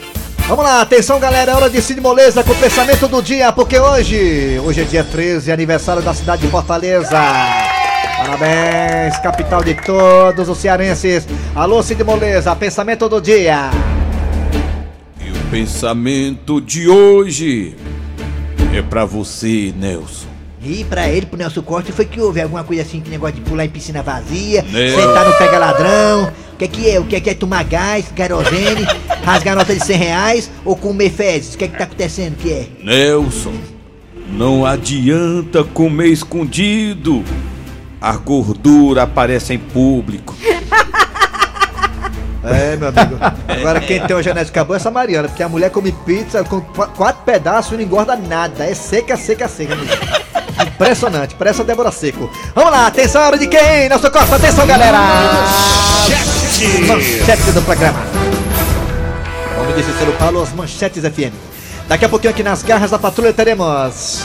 Vamos 0.47 0.63
lá, 0.63 0.83
atenção 0.83 1.19
galera, 1.19 1.53
é 1.53 1.55
hora 1.55 1.71
de 1.71 1.81
Cid 1.81 2.01
Moleza 2.01 2.45
com 2.45 2.53
o 2.53 2.57
pensamento 2.57 3.09
do 3.09 3.23
dia, 3.23 3.53
porque 3.53 3.79
hoje, 3.79 4.61
hoje 4.63 4.83
é 4.83 4.85
dia 4.85 5.03
13, 5.03 5.51
aniversário 5.51 6.03
da 6.03 6.13
cidade 6.13 6.43
de 6.43 6.49
Fortaleza. 6.49 7.19
Parabéns, 8.27 9.17
capital 9.21 9.63
de 9.63 9.73
todos 9.75 10.49
os 10.49 10.59
cearenses. 10.59 11.29
Alô, 11.55 11.81
Cid 11.81 12.03
Moleza, 12.03 12.57
pensamento 12.57 13.09
do 13.09 13.21
dia. 13.21 13.71
E 15.25 15.31
o 15.31 15.35
pensamento 15.49 16.61
de 16.61 16.89
hoje 16.89 17.77
é 18.75 18.83
pra 18.83 19.05
você, 19.05 19.73
Nelson. 19.79 20.27
E 20.61 20.83
pra 20.83 21.09
ele, 21.09 21.27
pro 21.27 21.39
Nelson 21.39 21.63
Costa, 21.63 21.93
foi 21.93 22.05
que 22.05 22.21
houve 22.21 22.41
alguma 22.41 22.65
coisa 22.65 22.83
assim, 22.83 23.01
que 23.01 23.09
negócio 23.09 23.37
de 23.37 23.43
pular 23.43 23.65
em 23.65 23.69
piscina 23.69 24.03
vazia, 24.03 24.63
Né? 24.63 24.91
sentar 24.91 25.25
no 25.25 25.33
pega 25.39 25.59
ladrão, 25.59 26.33
o 26.53 26.57
que 26.57 26.65
é 26.65 26.69
que 26.69 26.91
é? 26.91 26.99
O 26.99 27.05
que 27.05 27.15
é 27.15 27.21
que 27.21 27.31
é 27.31 27.35
tomar 27.35 27.63
gás, 27.63 28.07
querosene, 28.09 28.85
rasgar 29.23 29.55
nota 29.55 29.73
de 29.73 29.85
100 29.85 29.97
reais 29.97 30.51
ou 30.65 30.75
comer 30.75 31.11
fezes? 31.11 31.55
O 31.55 31.59
que 31.59 31.65
é 31.67 31.69
que 31.69 31.79
tá 31.79 31.85
acontecendo, 31.85 32.33
o 32.33 32.37
que 32.39 32.53
é? 32.53 32.67
Nelson, 32.83 33.53
não 34.33 34.67
adianta 34.67 35.63
comer 35.63 36.09
escondido. 36.09 37.23
A 38.07 38.13
gordura 38.19 39.03
aparece 39.03 39.53
em 39.55 39.59
público. 39.59 40.35
É, 42.49 42.77
meu 42.77 42.91
amigo. 42.91 43.19
Agora 43.49 43.81
quem 43.81 44.01
tem 44.07 44.15
o 44.15 44.23
genético 44.23 44.57
acabou 44.57 44.77
é 44.77 44.79
essa 44.79 44.89
Mariana, 44.89 45.27
porque 45.27 45.43
a 45.43 45.49
mulher 45.49 45.69
come 45.69 45.91
pizza 45.91 46.45
com 46.45 46.61
qu- 46.61 46.87
quatro 46.97 47.25
pedaços 47.25 47.73
e 47.73 47.75
não 47.75 47.83
engorda 47.83 48.15
nada. 48.15 48.65
É 48.65 48.73
seca, 48.73 49.17
seca, 49.17 49.49
seca, 49.49 49.73
amigo. 49.75 49.91
Impressionante, 50.65 51.35
parece 51.35 51.63
a 51.63 51.65
Débora 51.65 51.91
Seco. 51.91 52.31
Vamos 52.55 52.71
lá, 52.71 52.87
atenção, 52.87 53.21
hora 53.23 53.37
de 53.37 53.49
quem? 53.49 53.89
Nelson 53.89 54.11
Costa, 54.13 54.37
atenção, 54.37 54.65
galera! 54.65 54.97
Manchete 56.87 57.51
do 57.51 57.63
programa. 57.63 57.99
Como 59.57 59.73
disse 59.73 59.91
o 59.91 60.13
Paulo, 60.13 60.41
as 60.41 60.53
manchetes 60.53 61.03
FM. 61.03 61.35
Daqui 61.89 62.05
a 62.05 62.09
pouquinho 62.09 62.31
aqui 62.31 62.45
nas 62.45 62.63
garras 62.63 62.93
da 62.93 62.99
patrulha 63.01 63.33
teremos 63.33 64.25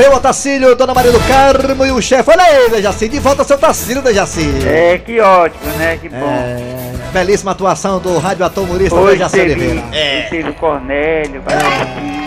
seu 0.00 0.14
Otacílio, 0.14 0.74
Dona 0.74 0.94
Maria 0.94 1.12
do 1.12 1.20
Carmo 1.20 1.84
e 1.84 1.92
o 1.92 2.00
chefe. 2.00 2.30
Olha 2.30 2.42
aí, 2.42 2.70
Dejaci, 2.70 3.06
de 3.06 3.18
volta 3.18 3.44
seu 3.44 3.56
Otacílio, 3.56 4.00
Dejaci. 4.00 4.48
É, 4.66 4.96
que 4.96 5.20
ótimo, 5.20 5.70
né? 5.76 5.98
Que 6.00 6.08
bom. 6.08 6.16
É, 6.16 7.12
Belíssima 7.12 7.50
atuação 7.50 7.98
do 7.98 8.16
rádio 8.18 8.46
ator 8.46 8.64
humorista 8.64 8.94
Hoje 8.94 9.18
Dejaci 9.18 9.40
Oliveira. 9.40 9.82
hoje 9.92 10.26
teve 10.30 10.52
Cornélio, 10.52 11.42
aqui. 11.82 12.19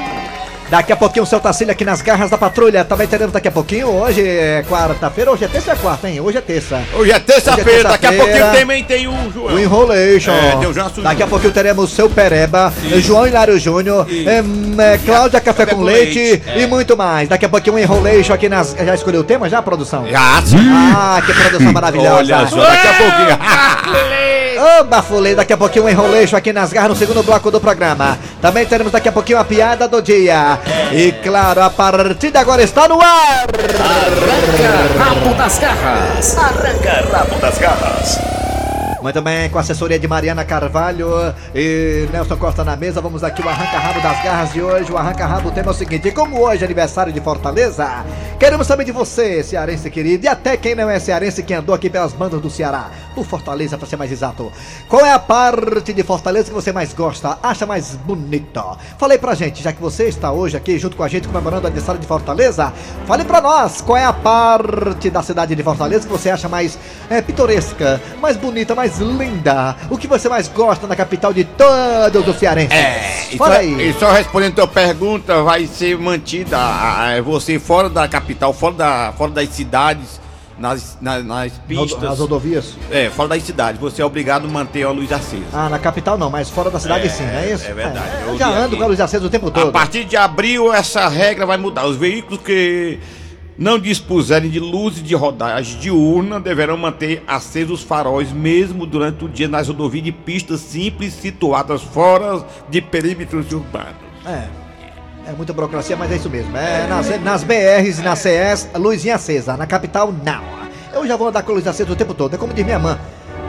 Daqui 0.69 0.91
a 0.91 0.95
pouquinho 0.95 1.23
o 1.23 1.27
seu 1.27 1.39
Tacílio 1.39 1.71
aqui 1.71 1.85
nas 1.85 2.01
garras 2.01 2.29
da 2.29 2.37
patrulha. 2.37 2.83
Também 2.83 3.07
teremos 3.07 3.33
daqui 3.33 3.47
a 3.47 3.51
pouquinho. 3.51 3.89
Hoje 3.89 4.21
é 4.21 4.63
quarta-feira. 4.67 5.31
Hoje 5.31 5.45
é 5.45 5.47
terça 5.47 5.71
ou 5.71 5.77
é 5.77 5.79
quarta, 5.79 6.09
hein? 6.09 6.19
Hoje 6.19 6.37
é 6.37 6.41
terça. 6.41 6.81
Hoje 6.93 7.11
é 7.11 7.19
terça-feira, 7.19 7.89
daqui 7.89 8.07
a 8.07 8.13
pouquinho 8.13 8.51
também 8.51 8.83
tem 8.83 9.07
o 9.07 9.31
João. 9.31 9.55
O 9.55 9.59
Enrolation. 9.59 10.31
É, 10.31 10.67
o. 10.67 11.01
Daqui 11.01 11.23
a 11.23 11.27
pouquinho 11.27 11.53
teremos 11.53 11.91
o 11.91 11.95
seu 11.95 12.09
Pereba, 12.09 12.73
João 12.99 13.27
Hilário 13.27 13.59
Júnior, 13.59 14.07
é, 14.09 14.97
Cláudia 15.05 15.39
Café, 15.39 15.65
com, 15.65 15.81
Leite, 15.81 16.41
e 16.55 16.65
muito 16.65 16.97
mais. 16.97 17.29
Daqui 17.29 17.45
a 17.45 17.49
pouquinho 17.49 17.75
o 17.75 17.79
Enrolation 17.79 18.33
aqui 18.33 18.49
nas. 18.49 18.73
Já 18.73 18.95
escolheu 18.95 19.21
o 19.21 19.23
tema 19.23 19.49
já, 19.49 19.61
produção? 19.61 20.07
Já, 20.07 20.41
sim. 20.43 20.57
Ah, 20.95 21.21
que 21.25 21.33
produção 21.33 21.71
maravilhosa. 21.71 22.35
Olha 22.35 22.47
só, 22.47 22.57
daqui 22.57 22.87
a 22.87 22.93
pouquinho. 22.93 23.39
Ô, 24.63 24.83
bafulei, 24.85 25.35
daqui 25.35 25.51
a 25.51 25.57
pouquinho 25.57 25.85
um 25.85 25.89
enroleixo 25.89 26.35
aqui 26.35 26.53
nas 26.53 26.71
garras 26.71 26.91
no 26.91 26.95
segundo 26.95 27.21
bloco 27.23 27.51
do 27.51 27.59
programa. 27.59 28.17
Também 28.41 28.65
teremos 28.65 28.91
daqui 28.93 29.09
a 29.09 29.11
pouquinho 29.11 29.39
a 29.39 29.43
piada 29.43 29.87
do 29.87 30.01
dia. 30.01 30.52
E 30.91 31.11
claro, 31.23 31.61
a 31.63 31.69
partida 31.69 32.39
agora 32.39 32.63
está 32.63 32.87
no 32.87 32.99
ar. 33.01 33.47
Rabo 34.97 35.33
das 35.35 35.59
garras. 35.59 36.37
Arranca 36.37 37.05
rabo 37.11 37.35
das 37.39 37.57
garras. 37.57 38.42
Muito 39.03 39.21
bem, 39.21 39.49
com 39.49 39.57
a 39.57 39.61
assessoria 39.61 39.99
de 39.99 40.07
Mariana 40.07 40.45
Carvalho 40.45 41.09
e 41.53 42.07
Nelson 42.09 42.37
Costa 42.37 42.63
na 42.63 42.77
mesa, 42.77 43.01
vamos 43.01 43.21
aqui 43.21 43.41
o 43.41 43.49
arranca-rabo 43.49 43.99
das 43.99 44.23
garras 44.23 44.53
de 44.53 44.61
hoje. 44.61 44.93
O 44.93 44.97
arranca-rabo 44.97 45.51
tema 45.51 45.67
é 45.67 45.71
o 45.71 45.73
seguinte: 45.73 46.09
como 46.11 46.39
hoje 46.39 46.61
é 46.61 46.65
aniversário 46.65 47.11
de 47.11 47.19
Fortaleza, 47.19 47.85
queremos 48.39 48.65
saber 48.65 48.85
de 48.85 48.93
você, 48.93 49.43
cearense 49.43 49.91
querido, 49.91 50.23
e 50.23 50.29
até 50.29 50.55
quem 50.55 50.73
não 50.73 50.89
é 50.89 50.97
cearense 50.99 51.43
que 51.43 51.53
andou 51.53 51.75
aqui 51.75 51.89
pelas 51.89 52.13
bandas 52.13 52.39
do 52.39 52.49
Ceará, 52.49 52.91
por 53.13 53.25
Fortaleza, 53.25 53.77
para 53.77 53.85
ser 53.85 53.97
mais 53.97 54.09
exato. 54.09 54.49
Qual 54.87 55.05
é 55.05 55.11
a 55.11 55.19
parte 55.19 55.91
de 55.91 56.01
Fortaleza 56.01 56.47
que 56.47 56.53
você 56.53 56.71
mais 56.71 56.93
gosta, 56.93 57.37
acha 57.43 57.65
mais 57.65 57.97
bonita? 57.97 58.63
Falei 58.97 59.17
pra 59.17 59.35
gente, 59.35 59.61
já 59.61 59.73
que 59.73 59.81
você 59.81 60.05
está 60.05 60.31
hoje 60.31 60.55
aqui 60.55 60.79
junto 60.79 60.95
com 60.95 61.03
a 61.03 61.09
gente 61.09 61.27
comemorando 61.27 61.63
o 61.63 61.67
aniversário 61.67 61.99
de 61.99 62.07
Fortaleza, 62.07 62.71
fale 63.05 63.25
pra 63.25 63.41
nós 63.41 63.81
qual 63.81 63.97
é 63.97 64.05
a 64.05 64.13
parte 64.13 65.09
da 65.09 65.21
cidade 65.21 65.53
de 65.53 65.61
Fortaleza 65.61 66.07
que 66.07 66.13
você 66.13 66.29
acha 66.29 66.47
mais 66.47 66.79
é, 67.09 67.21
pitoresca, 67.21 68.01
mais 68.21 68.37
bonita, 68.37 68.73
mais 68.73 68.92
linda. 68.99 69.75
O 69.89 69.97
que 69.97 70.07
você 70.07 70.27
mais 70.29 70.47
gosta 70.47 70.87
na 70.87 70.95
capital 70.95 71.33
de 71.33 71.43
todos 71.43 72.27
os 72.27 72.37
cearenses? 72.37 72.71
É, 72.77 73.27
e 73.31 73.37
Fala 73.37 73.55
só, 73.55 73.59
aí. 73.59 73.89
e 73.89 73.93
só 73.93 74.11
respondendo 74.11 74.55
tua 74.55 74.67
pergunta, 74.67 75.41
vai 75.43 75.65
ser 75.67 75.97
mantida 75.97 76.57
a- 76.57 77.15
a- 77.17 77.21
você 77.21 77.59
fora 77.59 77.89
da 77.89 78.07
capital, 78.07 78.53
fora, 78.53 78.75
da, 78.75 79.13
fora 79.17 79.31
das 79.31 79.49
cidades, 79.49 80.21
nas, 80.57 80.97
na- 81.01 81.19
nas 81.23 81.51
pistas. 81.67 82.03
As 82.03 82.19
rodovias? 82.19 82.75
É, 82.91 83.09
fora 83.09 83.29
das 83.29 83.43
cidades, 83.43 83.81
você 83.81 84.01
é 84.01 84.05
obrigado 84.05 84.45
a 84.45 84.49
manter 84.49 84.83
a 84.83 84.91
luz 84.91 85.11
acesa. 85.11 85.43
Ah, 85.51 85.67
na 85.67 85.79
capital 85.79 86.17
não, 86.17 86.29
mas 86.29 86.49
fora 86.49 86.69
da 86.69 86.79
cidade 86.79 87.07
É, 87.07 87.09
sim, 87.09 87.23
não 87.25 87.33
é 87.33 87.51
isso? 87.51 87.65
é 87.65 87.73
verdade. 87.73 88.07
É, 88.07 88.29
Eu 88.29 88.37
já 88.37 88.47
ando 88.49 88.67
aqui. 88.67 88.75
com 88.77 88.83
a 88.83 88.87
luz 88.87 88.99
acesa 89.01 89.25
o 89.25 89.29
tempo 89.29 89.49
todo. 89.49 89.69
A 89.69 89.71
partir 89.71 90.03
de 90.05 90.15
abril, 90.15 90.71
essa 90.71 91.07
regra 91.07 91.45
vai 91.45 91.57
mudar. 91.57 91.85
Os 91.85 91.97
veículos 91.97 92.39
que 92.41 92.99
não 93.57 93.77
dispuserem 93.77 94.49
de 94.49 94.59
luzes 94.59 95.03
de 95.03 95.15
rodagem 95.15 95.79
diurna 95.79 96.39
deverão 96.39 96.77
manter 96.77 97.23
acesos 97.27 97.81
os 97.81 97.83
faróis 97.83 98.31
mesmo 98.31 98.85
durante 98.85 99.25
o 99.25 99.29
dia 99.29 99.47
nas 99.47 99.67
rodovias 99.67 100.03
de 100.03 100.11
pistas 100.11 100.59
simples 100.59 101.13
situadas 101.13 101.81
fora 101.81 102.45
de 102.69 102.81
perímetros 102.81 103.51
urbanos. 103.51 103.95
É. 104.25 104.63
É 105.25 105.31
muita 105.31 105.53
burocracia, 105.53 105.95
mas 105.95 106.11
é 106.11 106.15
isso 106.15 106.29
mesmo. 106.29 106.55
É, 106.57 106.85
nas, 106.87 107.21
nas 107.21 107.43
BRs 107.43 107.99
e 107.99 108.01
na 108.01 108.15
CS, 108.15 108.69
luzinha 108.75 109.15
acesa. 109.15 109.55
Na 109.55 109.65
capital, 109.65 110.11
não. 110.11 110.43
Eu 110.93 111.07
já 111.07 111.15
vou 111.15 111.29
andar 111.29 111.43
com 111.43 111.51
a 111.53 111.55
luz 111.55 111.65
acesa 111.65 111.91
o 111.91 111.95
tempo 111.95 112.13
todo. 112.13 112.33
É 112.33 112.37
como 112.37 112.53
diz 112.53 112.65
minha 112.65 112.75
irmã. 112.75 112.99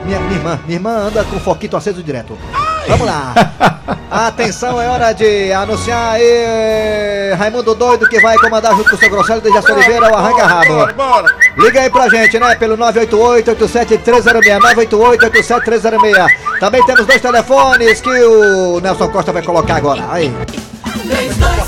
Minha, 0.05 0.19
minha 0.19 0.37
irmã, 0.37 0.59
minha 0.65 0.77
irmã 0.77 0.91
anda 0.91 1.23
com 1.25 1.37
foquito 1.39 1.75
aceso 1.75 2.01
direto. 2.01 2.37
Vamos 2.87 3.07
lá. 3.07 3.33
Atenção, 4.09 4.81
é 4.81 4.87
hora 4.87 5.11
de 5.13 5.51
anunciar 5.51 6.13
aí 6.13 7.33
Raimundo 7.37 7.75
Doido 7.75 8.07
que 8.07 8.19
vai 8.19 8.37
comandar 8.37 8.75
junto 8.75 8.89
com 8.89 8.95
o 8.95 8.99
seu 8.99 9.09
Grosselio 9.09 9.41
de 9.41 9.51
Jaci 9.51 9.71
Oliveira 9.71 10.11
o 10.11 10.15
Arranca 10.15 10.45
Rabo. 10.45 10.93
bora! 10.93 11.35
Liga 11.57 11.81
aí 11.81 11.89
pra 11.89 12.07
gente, 12.09 12.39
né? 12.39 12.55
Pelo 12.55 12.77
988-87-306. 12.77 14.59
988-87-306. 14.59 16.59
Também 16.59 16.85
temos 16.85 17.05
dois 17.05 17.21
telefones 17.21 18.01
que 18.01 18.09
o 18.09 18.79
Nelson 18.79 19.09
Costa 19.09 19.33
vai 19.33 19.41
colocar 19.41 19.75
agora. 19.75 20.05
Aí. 20.09 20.33
3261 20.83 21.64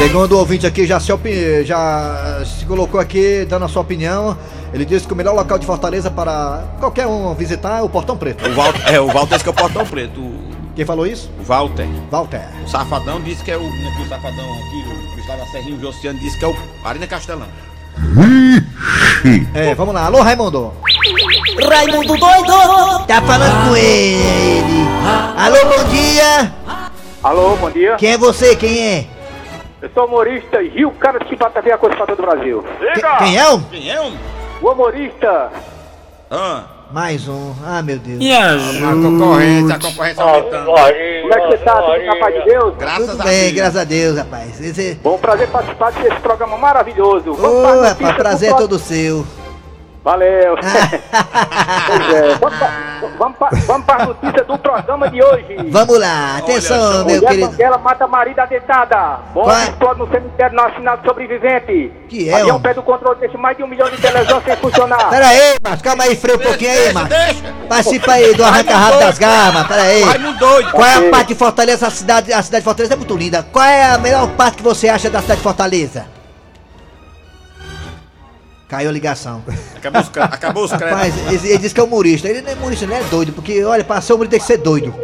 Segundo 0.00 0.32
o 0.32 0.38
ouvinte 0.38 0.66
aqui, 0.66 0.86
já 0.86 0.98
se, 0.98 1.12
opi- 1.12 1.62
já 1.64 2.42
se 2.44 2.64
colocou 2.64 2.98
aqui 2.98 3.44
dando 3.48 3.66
a 3.66 3.68
sua 3.68 3.82
opinião. 3.82 4.36
Ele 4.72 4.84
disse 4.84 5.06
que 5.06 5.12
o 5.12 5.16
melhor 5.16 5.34
local 5.34 5.58
de 5.58 5.66
Fortaleza 5.66 6.10
para 6.10 6.64
qualquer 6.80 7.06
um 7.06 7.34
visitar 7.34 7.78
é 7.78 7.82
o 7.82 7.88
Portão 7.88 8.16
Preto. 8.16 8.48
O 8.48 8.54
Walter, 8.54 8.82
é, 8.86 9.00
o 9.00 9.06
Walter 9.08 9.34
disse 9.34 9.44
que 9.44 9.50
é 9.50 9.52
o 9.52 9.54
portão 9.54 9.84
preto. 9.86 10.18
O, 10.20 10.40
Quem 10.74 10.84
falou 10.84 11.06
isso? 11.06 11.30
o 11.38 11.44
Walter. 11.44 11.86
Walter. 12.10 12.40
O 12.64 12.68
Safadão 12.68 13.20
disse 13.20 13.44
que 13.44 13.50
é 13.50 13.56
o. 13.56 13.60
Aqui, 13.60 14.02
o 14.02 14.08
Safadão 14.08 14.52
aqui, 14.54 14.84
o 14.88 15.16
Gustavo 15.16 15.50
Serrinho 15.52 15.76
de 15.78 15.86
Oceano 15.86 16.18
disse 16.18 16.38
que 16.38 16.44
é 16.44 16.48
o 16.48 16.56
Arena 16.84 17.06
Castelão. 17.06 17.46
É, 19.54 19.74
vamos 19.74 19.94
lá. 19.94 20.06
Alô, 20.06 20.22
Raimundo. 20.22 20.72
Raimundo 21.68 22.16
doido 22.16 23.06
Tá 23.06 23.20
falando 23.22 23.68
com 23.68 23.76
ele. 23.76 24.64
Alô, 25.36 25.56
bom 25.76 25.84
dia. 25.90 26.52
Alô, 27.22 27.56
bom 27.56 27.70
dia. 27.70 27.96
Quem 27.96 28.12
é 28.12 28.18
você? 28.18 28.56
Quem 28.56 28.78
é? 28.80 29.06
Eu 29.82 29.90
sou 29.94 30.04
humorista 30.06 30.62
e 30.62 30.68
Rio 30.68 30.90
Cara 30.92 31.18
de 31.18 31.28
Chibata 31.28 31.60
Veia 31.62 31.78
Coisa 31.78 31.96
pra 31.96 32.06
todo 32.06 32.18
o 32.18 32.22
Brasil. 32.22 32.64
Que- 32.94 33.24
quem 33.24 33.38
é 33.38 33.48
o? 33.50 33.60
Quem 33.62 33.90
é 33.90 34.00
um? 34.00 34.14
O 34.60 34.70
humorista. 34.72 35.50
Ah, 36.30 36.64
Mais 36.92 37.26
um. 37.28 37.54
Ah, 37.64 37.80
meu 37.82 37.98
Deus. 37.98 38.18
a 38.20 38.92
concorrência, 38.92 39.76
a 39.76 39.80
concorrência 39.80 40.22
aumentando. 40.22 40.64
Como 40.66 40.78
é 40.78 41.40
que 41.40 41.46
você 41.46 41.58
tá, 41.58 41.82
tudo 41.82 42.04
na 42.04 42.16
paz 42.16 42.34
de 42.34 42.44
Deus? 42.44 42.74
Graças 42.76 43.10
Tudo 43.10 43.20
a 43.20 43.24
bem, 43.24 43.40
Deus. 43.42 43.52
graças 43.54 43.76
a 43.76 43.84
Deus, 43.84 44.18
rapaz. 44.18 44.60
Esse... 44.60 44.94
Bom, 45.02 45.16
prazer 45.18 45.48
participar 45.48 45.92
desse 45.92 46.20
programa 46.20 46.58
maravilhoso. 46.58 47.30
Ô, 47.30 47.66
as 47.82 47.88
rapaz, 47.90 48.16
prazer 48.16 48.50
é 48.50 48.52
do 48.52 48.58
todo 48.58 48.78
seu. 48.78 49.24
Valeu. 50.02 50.54
pois 51.86 52.14
é. 52.14 52.34
Vamos 52.40 52.58
para 52.58 52.90
vamos 53.18 53.36
pa- 53.38 53.50
vamos 53.66 53.84
para 53.86 54.02
as 54.02 54.08
notícias 54.08 54.46
do 54.46 54.58
programa 54.58 55.10
de 55.10 55.22
hoje. 55.22 55.56
Vamos 55.68 55.98
lá, 55.98 56.38
atenção, 56.38 57.04
meu 57.04 57.16
Mulher 57.16 57.28
querido. 57.28 57.48
Banguela 57.50 57.78
mata 57.78 58.06
marido 58.06 58.38
adentada. 58.38 59.18
Bomba 59.34 59.52
Vai. 59.52 59.64
explode 59.68 59.98
no 60.00 60.10
cemitério 60.10 60.56
nacional 60.56 60.96
de 60.96 61.06
sobrevivente. 61.06 61.92
Que 62.08 62.30
é, 62.30 62.32
Avião 62.34 62.56
homem? 62.56 62.62
pede 62.62 62.78
o 62.78 62.82
controle 62.82 63.20
deixa 63.20 63.36
mais 63.36 63.56
de 63.58 63.62
um 63.62 63.66
milhão 63.66 63.90
de 63.90 63.98
televisões 63.98 64.42
sem 64.44 64.56
funcionar. 64.56 65.10
Pera 65.10 65.26
aí, 65.28 65.56
mas 65.62 65.82
calma 65.82 66.04
aí, 66.04 66.16
freia 66.16 66.36
um 66.38 66.40
pouquinho 66.40 66.70
aí, 66.70 66.94
deixa. 66.94 67.54
Participa 67.68 68.12
aí 68.12 68.34
do 68.34 68.42
arranca-rabo 68.44 68.98
das 69.00 69.18
garras, 69.18 69.66
pera 69.66 69.82
aí. 69.82 70.02
Raimundo 70.02 70.38
doido. 70.38 70.70
Qual 70.70 70.86
é 70.86 70.94
a 71.08 71.10
parte 71.10 71.28
de 71.28 71.34
Fortaleza? 71.34 71.86
A 71.86 71.90
cidade, 71.90 72.32
a 72.32 72.42
cidade 72.42 72.62
de 72.62 72.64
Fortaleza 72.64 72.94
é 72.94 72.96
muito 72.96 73.16
linda. 73.16 73.46
Qual 73.52 73.64
é 73.64 73.84
a 73.92 73.98
melhor 73.98 74.28
parte 74.30 74.56
que 74.56 74.62
você 74.62 74.88
acha 74.88 75.10
da 75.10 75.20
cidade 75.20 75.38
de 75.40 75.44
Fortaleza? 75.44 76.06
Caiu 78.70 78.88
a 78.88 78.92
ligação. 78.92 79.42
Acabou 79.76 80.00
os, 80.00 80.10
acabou 80.16 80.64
os 80.64 80.70
créditos. 80.70 80.92
Rapaz, 80.92 81.26
ele, 81.26 81.48
ele 81.48 81.58
disse 81.58 81.74
que 81.74 81.80
é 81.80 81.82
humorista. 81.82 82.28
Ele 82.28 82.40
não 82.40 82.52
é 82.52 82.54
humorista, 82.54 82.84
ele 82.84 82.94
é 82.94 83.02
doido. 83.02 83.32
Porque, 83.32 83.64
olha, 83.64 83.82
pra 83.82 84.00
ser 84.00 84.12
humorista 84.12 84.30
tem 84.30 84.40
que 84.40 84.46
ser 84.46 84.58
doido. 84.58 84.94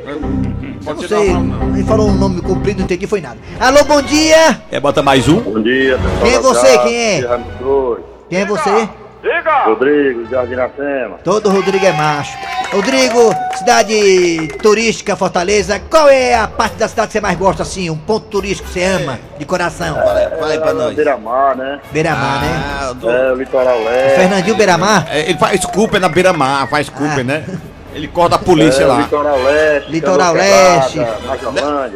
Pode 0.84 1.02
Não 1.02 1.08
sei, 1.08 1.32
não. 1.32 1.74
ele 1.74 1.82
falou 1.82 2.08
um 2.08 2.14
nome 2.14 2.40
comprido, 2.40 2.78
não 2.78 2.84
entendi, 2.84 3.08
foi 3.08 3.20
nada. 3.20 3.38
Alô, 3.58 3.82
bom 3.82 4.00
dia! 4.00 4.62
É, 4.70 4.78
bota 4.78 5.02
mais 5.02 5.28
um. 5.28 5.40
Bom 5.40 5.60
dia, 5.60 5.98
pessoal. 5.98 6.20
Quem 6.22 6.32
é 6.32 6.38
você? 6.38 6.78
Quem 6.78 6.96
é? 6.96 7.40
Quem 8.28 8.38
é 8.38 8.46
você? 8.46 8.88
Diga! 9.26 9.64
Rodrigo, 9.64 10.24
Jardim 10.30 10.52
Iracema. 10.52 11.18
Todo 11.24 11.50
Rodrigo 11.50 11.84
é 11.84 11.92
macho. 11.92 12.36
Rodrigo, 12.72 13.34
cidade 13.56 14.48
turística 14.62 15.16
Fortaleza, 15.16 15.80
qual 15.90 16.08
é 16.08 16.34
a 16.34 16.46
parte 16.46 16.76
da 16.76 16.86
cidade 16.86 17.08
que 17.08 17.12
você 17.14 17.20
mais 17.20 17.36
gosta, 17.36 17.62
assim? 17.64 17.90
Um 17.90 17.96
ponto 17.96 18.26
turístico 18.28 18.68
que 18.68 18.74
você 18.74 18.84
ama, 18.84 19.18
de 19.38 19.44
coração? 19.44 19.96
Fala 19.96 20.50
aí 20.52 20.58
pra 20.60 20.70
É, 20.70 20.74
nós. 20.74 20.94
Beira-Mar, 20.94 21.56
né? 21.56 21.80
Beira-Mar, 21.90 22.40
né? 22.40 22.62
Ah, 22.80 22.92
do- 22.92 23.10
É, 23.10 23.32
o 23.32 23.34
litoral 23.36 23.82
leste. 23.84 24.16
Fernandinho 24.20 24.56
Beira-Mar? 24.56 25.06
É, 25.10 25.20
ele 25.30 25.38
faz 25.38 25.64
Cooper 25.64 26.00
na 26.00 26.08
beira-mar, 26.08 26.68
faz 26.68 26.88
Cooper, 26.88 27.20
Ah. 27.20 27.24
né? 27.24 27.44
Ele 27.94 28.08
corta 28.08 28.36
a 28.36 28.38
polícia 28.38 28.82
é, 28.82 28.84
o 28.84 28.88
lá. 28.88 28.98
litoral 28.98 29.42
leste. 29.42 29.90
Litoral 29.90 30.34
leste. 30.34 31.00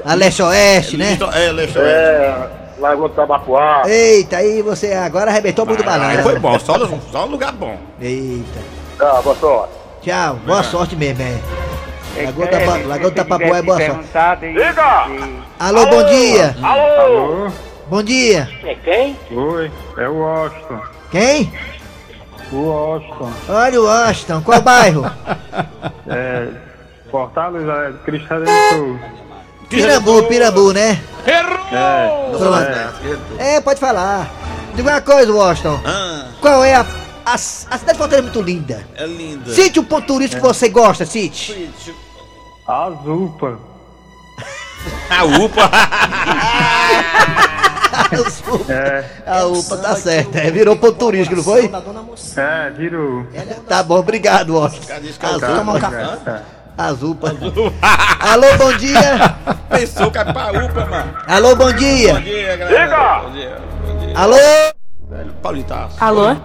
A 0.04 0.14
leste-oeste, 0.14 0.96
né? 0.96 1.18
É, 1.34 1.52
Leixo. 1.52 1.78
É, 1.78 2.46
Lagoa 2.80 3.08
do 3.08 3.14
Tabapuá. 3.14 3.82
Eita, 3.86 4.38
aí 4.38 4.62
você 4.62 4.92
agora 4.94 5.30
arrebentou 5.30 5.66
muito 5.66 5.80
Aí 5.82 5.86
balanço. 5.88 6.22
foi 6.22 6.38
bom, 6.38 6.58
só, 6.58 6.74
só 7.12 7.24
um 7.26 7.30
lugar 7.30 7.52
bom. 7.52 7.76
Eita. 8.00 8.60
Tá, 8.98 9.20
boa 9.22 9.36
sorte. 9.36 9.72
Tchau, 10.02 10.34
boa 10.46 10.62
sorte 10.62 10.96
mesmo, 10.96 11.22
é. 11.22 11.38
Lagoa 12.24 12.46
da 12.46 12.60
Pa- 12.60 12.86
Lagoa 12.86 13.10
do 13.10 13.14
Tapapuá 13.14 13.58
é 13.58 13.62
boa 13.62 13.78
sorte. 13.78 14.46
Diga! 14.52 15.06
Alô, 15.58 15.86
bom 15.86 16.02
dia! 16.06 16.56
Alô! 16.62 17.48
Bom 17.88 18.02
dia! 18.02 18.48
É 18.64 18.74
quem? 18.76 19.16
Oi, 19.30 19.70
é 19.98 20.08
o 20.08 20.18
Washington. 20.18 20.80
Quem? 21.10 21.52
O 22.52 22.56
Washington. 22.62 23.30
Olha 23.48 23.80
o 23.80 23.84
Washington, 23.84 24.40
qual 24.42 24.60
bairro? 24.62 25.04
É. 26.08 26.48
Fortaleza, 27.10 27.72
é 27.72 27.92
Cristo 28.04 28.28
Redentor. 28.28 28.98
Pirambu, 29.70 30.24
Pirambu, 30.24 30.72
né? 30.72 31.00
É. 31.26 31.42
Pronto. 32.36 33.38
É, 33.38 33.60
pode 33.60 33.78
falar. 33.80 34.30
Diga 34.74 34.90
uma 34.90 35.00
coisa, 35.00 35.32
Washington. 35.32 35.80
Ah, 35.84 36.26
Qual 36.40 36.64
é 36.64 36.74
a. 36.74 36.86
A, 37.24 37.34
a 37.34 37.38
cidade 37.38 37.84
de 37.92 37.98
Fortaleza 37.98 38.18
é 38.18 38.22
muito 38.22 38.42
linda. 38.42 38.84
é 38.96 39.06
linda. 39.06 39.52
Cite 39.54 39.78
um 39.78 39.84
ponto 39.84 40.06
turístico 40.06 40.40
que 40.42 40.48
você 40.48 40.68
gosta, 40.68 41.06
Cite. 41.06 41.70
Azupa. 42.66 43.58
A 45.10 45.24
UPA. 45.38 45.70
É, 48.68 49.04
A 49.26 49.44
UPA 49.44 49.76
tá 49.76 49.94
certa. 49.96 50.38
É, 50.38 50.50
virou 50.50 50.74
ponto 50.76 50.94
turístico, 50.94 51.36
não 51.36 51.44
foi? 51.44 51.70
é, 52.36 52.70
virou. 52.70 53.26
Tá 53.68 53.82
bom, 53.82 53.98
obrigado, 53.98 54.54
Washington. 56.80 56.88
Azul, 56.88 57.14
Tá. 57.14 57.28
Azupa. 57.28 57.34
Alô, 58.32 58.46
bom 58.58 58.72
dia. 58.76 59.36
Pensou 59.70 60.10
que 60.10 60.18
é 60.18 60.24
pra 60.24 60.50
UPA, 60.50 60.86
mano. 60.86 61.14
Alô, 61.26 61.56
bom 61.56 61.72
dia. 61.72 62.14
Bom 62.14 62.20
dia, 62.20 62.56
galera. 62.56 63.20
Bom 63.22 63.30
dia. 63.32 63.56
Alô? 64.14 64.36
Paulitaço. 65.42 65.96
Alô? 66.00 66.36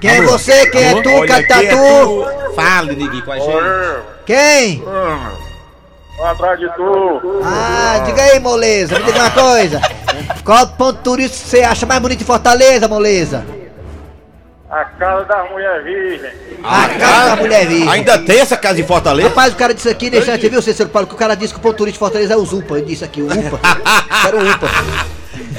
Quem 0.00 0.10
é 0.10 0.22
você? 0.22 0.66
Quem 0.70 0.84
é 0.84 0.94
tu, 0.94 1.02
quem 1.02 1.22
é 1.22 1.26
Catatu? 1.26 1.66
tu? 1.76 2.54
Fale, 2.54 2.96
Nigui, 2.96 3.22
com 3.22 3.32
a 3.32 3.38
gente. 3.38 4.02
Quem? 4.26 4.82
Atrás 6.24 6.58
de 6.60 6.68
tu. 6.74 7.20
Ah, 7.44 7.98
diga 8.04 8.22
aí, 8.22 8.38
moleza. 8.40 8.98
Me 8.98 9.04
diga 9.04 9.18
uma 9.20 9.30
coisa. 9.30 9.80
Qual 10.44 10.66
ponto 10.68 11.00
turístico 11.02 11.48
você 11.48 11.62
acha 11.62 11.86
mais 11.86 12.00
bonito 12.00 12.20
em 12.22 12.26
Fortaleza, 12.26 12.86
moleza? 12.88 13.44
A 14.72 14.86
casa 14.86 15.26
das 15.26 15.50
mulheres 15.50 15.84
virgens. 15.84 16.32
A 16.64 16.88
casa 16.88 17.28
da 17.28 17.36
mulher 17.36 17.66
virgem. 17.66 17.90
Ainda 17.90 18.18
tem 18.18 18.40
essa 18.40 18.56
casa 18.56 18.80
em 18.80 18.86
Fortaleza? 18.86 19.28
Rapaz, 19.28 19.52
o 19.52 19.56
cara 19.56 19.74
disse 19.74 19.90
aqui, 19.90 20.08
deixa 20.08 20.34
eu 20.34 20.50
viu, 20.50 20.62
Cícero 20.62 20.88
Paulo, 20.88 21.06
que 21.06 21.14
o 21.14 21.18
cara 21.18 21.34
disse 21.34 21.52
que 21.52 21.60
o 21.60 21.62
ponto 21.62 21.76
turístico 21.76 22.02
de 22.02 22.08
Fortaleza 22.08 22.32
é 22.32 22.36
o 22.38 22.46
Zupa. 22.46 22.78
Ele 22.78 22.86
disse 22.86 23.04
aqui, 23.04 23.20
o 23.20 23.26
UPA. 23.26 23.60
Era 24.26 24.34
o 24.34 24.50
UPA. 24.50 24.68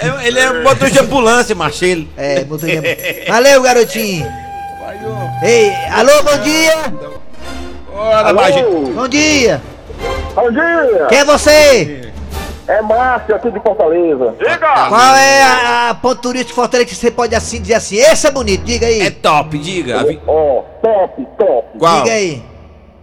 É, 0.02 0.28
Ele 0.28 0.40
é 0.40 0.50
um 0.50 0.64
motorista 0.64 1.00
de 1.00 1.06
ambulância, 1.06 1.54
macho. 1.54 1.86
Ele. 1.86 2.10
É, 2.18 2.44
motorista. 2.44 2.82
Valeu, 3.28 3.62
garotinho. 3.62 4.26
Ei, 5.44 5.72
alô, 5.92 6.24
bom 6.24 6.38
dia. 6.40 6.74
Ora, 7.94 8.34
macho. 8.34 8.64
Bom 8.96 9.08
dia. 9.08 9.62
Bom 10.34 10.52
dia. 10.52 11.06
Quem 11.10 11.20
é 11.20 11.26
você? 11.26 12.03
É 12.68 12.82
Márcio 12.82 13.36
aqui 13.36 13.52
de 13.52 13.60
Fortaleza. 13.60 14.36
Diga. 14.40 14.88
Qual 14.88 15.16
é 15.16 15.44
a, 15.44 15.90
a 15.90 15.96
ponto 15.96 16.22
turístico 16.22 16.50
de 16.52 16.56
Fortaleza 16.56 16.90
que 16.90 16.96
você 16.96 17.12
pode 17.12 17.36
assim 17.36 17.62
dizer 17.62 17.74
assim? 17.76 17.98
Esse 17.98 18.28
é 18.28 18.32
bonito, 18.32 18.64
diga 18.64 18.88
aí. 18.88 19.02
É 19.02 19.12
top, 19.12 19.58
diga. 19.58 20.04
Vi- 20.06 20.22
Ó, 20.26 20.62
top, 20.82 21.28
top. 21.38 21.78
Qual? 21.78 22.04
Diga 22.04 22.14
aí. 22.16 22.42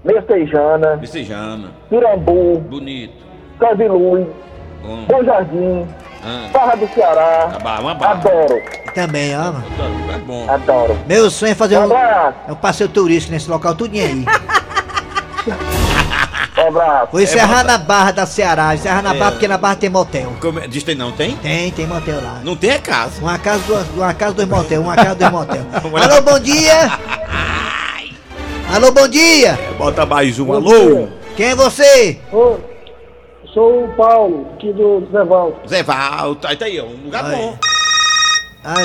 Mestejana, 0.03 0.97
Vicejana. 0.97 1.73
Pirambu, 1.91 2.59
Bonito. 2.61 3.23
Caviluz, 3.59 4.27
Bom. 4.83 5.05
Bom 5.07 5.25
Jardim, 5.25 5.87
Ah, 6.25 6.49
Barra 6.51 6.75
do 6.77 6.89
Ceará. 6.95 7.49
tá 7.53 7.59
bom, 7.59 7.83
uma 7.83 7.95
barra. 7.95 8.13
Adoro, 8.15 8.63
Também, 8.95 9.37
ó. 9.37 9.43
mano. 9.53 9.65
É 10.15 10.19
bom. 10.21 10.51
adoro. 10.51 10.99
Meu 11.07 11.31
sonho 11.31 11.53
é 11.53 11.55
fazer 11.55 11.77
Um 11.79 11.87
um, 11.87 11.93
é 11.95 12.33
um 12.49 12.55
passeio 12.55 12.89
turístico 12.89 13.35
nesse 13.35 13.51
local 13.51 13.75
tudinho 13.75 14.07
aí. 14.07 14.25
abraço. 16.71 17.09
Vou 17.13 17.21
encerrar 17.21 17.65
na 17.65 17.79
Barra 17.79 18.11
da 18.13 18.27
Ceará. 18.27 18.75
Encerrar 18.75 19.03
na 19.03 19.15
Barra 19.15 19.33
porque 19.33 19.47
na 19.49 19.59
Barra 19.59 19.77
tem 19.77 19.91
motel. 19.91 20.33
Como 20.41 20.59
é- 20.59 20.67
Diz 20.67 20.83
que 20.83 20.95
não 20.95 21.13
tem? 21.13 21.37
Tem, 21.37 21.71
tem 21.71 21.87
motel 21.87 22.23
lá. 22.23 22.41
Não 22.43 22.57
tem 22.57 22.71
é 22.71 22.79
casa. 22.79 23.21
Uma 23.21 23.39
casa, 23.39 23.63
duas, 23.67 23.87
uma 23.91 24.15
casa, 24.15 24.35
dois 24.35 24.49
motel. 24.49 24.81
Uma 24.81 24.97
casa, 24.97 25.15
dois 25.15 25.31
motel. 25.33 25.65
Alô, 26.03 26.23
bom 26.23 26.39
dia. 26.41 26.91
Alô, 28.75 28.93
bom 28.93 29.09
dia. 29.09 29.59
Bota 29.77 30.07
mais 30.07 30.39
um, 30.39 30.53
alô. 30.53 31.09
Quem 31.37 31.47
é 31.51 31.55
você? 31.55 32.19
Sou 33.53 33.85
o 33.85 33.89
Paulo, 33.97 34.47
aqui 34.55 34.73
do 34.73 35.09
Zé 35.11 35.25
Valdo. 35.25 35.57
Zé 35.69 35.83
Valdo. 35.83 36.47
Aí 36.47 36.57
tá 36.57 36.67
aí, 36.67 36.79
ó, 36.81 36.85
um 36.85 37.05
lugar 37.07 37.25
Oi. 37.25 37.35
bom. 37.35 37.59
Ah, 38.65 38.85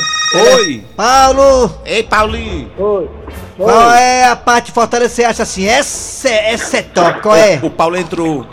Oi. 0.56 0.84
Paulo. 0.96 1.72
Ei, 1.86 2.04
Paulinho. 2.04 2.70
Oi. 2.78 3.10
Qual 3.58 3.92
é 3.92 4.26
a 4.26 4.36
parte 4.36 4.72
Fortaleza 4.72 5.10
que 5.10 5.16
você 5.16 5.24
acha 5.24 5.44
assim? 5.44 5.66
Essa, 5.66 6.30
é- 6.30 6.54
essa 6.54 6.78
é 6.78 6.82
top. 6.82 7.22
Qual 7.22 7.36
é? 7.36 7.60
O 7.64 7.70
Paulo 7.70 7.96
entrou. 7.98 8.46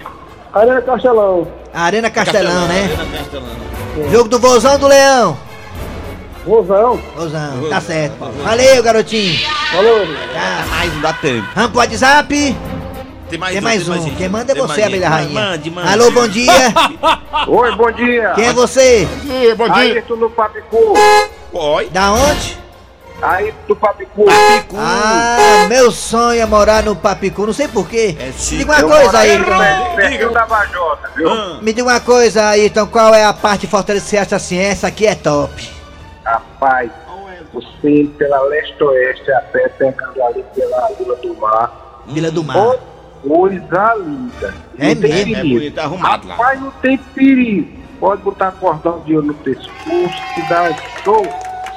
Arena 0.53 0.81
Castelão. 0.83 1.49
Arena 1.75 2.11
Castelão, 2.11 2.67
né? 2.69 2.85
Arena 2.85 3.19
Castelão. 3.19 4.11
Jogo 4.11 4.29
do 4.29 4.39
Vozão 4.39 4.79
do 4.79 4.87
Leão. 4.87 5.37
Vozão. 6.45 7.01
Vozão, 7.17 7.69
tá 7.71 7.81
certo. 7.81 8.15
Valeu, 8.43 8.83
garotinho. 8.83 9.39
Falou. 9.71 10.07
Tá. 10.35 10.65
Mais 10.71 10.93
um 10.95 11.01
dá 11.01 11.13
tempo. 11.13 11.47
Vamos 11.55 11.71
pro 11.71 11.79
WhatsApp. 11.81 12.57
Tem 13.33 13.39
mais 13.39 13.53
Tem 13.55 13.61
um. 13.61 13.65
mais 13.65 13.89
um. 13.89 14.15
Quem 14.15 14.29
manda 14.29 14.53
é 14.53 14.55
você, 14.55 14.67
mais 14.81 14.85
abelha 14.85 15.09
rainha. 15.09 15.41
Mande, 15.41 15.71
mande. 15.71 15.89
Alô, 15.89 16.11
bom 16.11 16.29
dia. 16.29 16.53
Oi, 17.49 17.77
bom 17.77 17.91
dia. 17.91 18.33
Quem 18.35 18.45
é 18.45 18.53
você? 18.53 19.09
Bom 19.57 19.65
dia. 19.71 19.75
Aí, 19.75 20.03
tu 20.03 20.17
no 20.17 20.29
Papicu. 20.29 20.93
Oi. 21.55 21.89
Da 21.89 22.13
onde? 22.13 22.59
Aí, 23.23 23.55
do 23.67 23.75
Papicu. 23.75 24.27
Papicu. 24.27 24.77
Ah, 24.77 25.65
meu 25.67 25.91
sonho 25.91 26.43
é 26.43 26.45
morar 26.45 26.83
no 26.83 26.95
Papicu, 26.95 27.47
não 27.47 27.55
sei 27.55 27.69
porquê. 27.69 28.15
É 28.21 28.27
Me 28.27 28.33
chique. 28.35 28.59
diga 28.59 28.73
uma 28.73 28.81
Eu 28.81 28.89
coisa 28.91 29.19
aí, 29.19 29.35
então. 29.37 30.33
da 30.35 30.45
Bajota, 30.45 31.11
viu? 31.17 31.31
Ah, 31.31 31.59
Me 31.63 31.73
diga 31.73 31.89
uma 31.89 32.01
coisa 32.01 32.49
aí, 32.49 32.67
então, 32.67 32.87
qual 32.87 33.15
é 33.15 33.25
a 33.25 33.33
parte 33.33 33.67
que 33.67 34.17
acha 34.19 34.37
assim? 34.37 34.59
Essa 34.59 34.89
aqui 34.89 35.07
é 35.07 35.15
top. 35.15 35.71
Rapaz, 36.23 36.91
você 37.51 38.11
pela 38.19 38.43
leste-oeste 38.43 39.33
até 39.33 39.69
pegando 39.71 40.23
ali 40.23 40.45
pela 40.55 40.89
Vila 40.99 41.17
do 41.17 41.35
Mar. 41.37 42.03
Vila 42.07 42.31
do 42.31 42.45
Mar. 42.45 42.92
Coisa 43.27 43.95
linda. 43.99 44.55
É 44.79 44.95
Não 44.95 44.95
tem 44.95 44.95
mesmo? 44.97 45.07
é 45.07 45.25
perigo. 45.25 45.55
bonito, 45.59 45.79
é 45.81 45.83
arrumado 45.83 46.29
lá. 46.29 46.35
Rapaz, 46.37 46.61
não 46.61 46.71
tem 46.73 46.97
perigo. 46.99 47.83
Pode 48.01 48.23
botar 48.23 48.51
cordão 48.53 49.01
de 49.07 49.15
ouro 49.15 49.29
no 49.29 49.35
pescoço, 49.35 50.23
que 50.35 50.43
dá 50.49 50.73
show. 51.05 51.25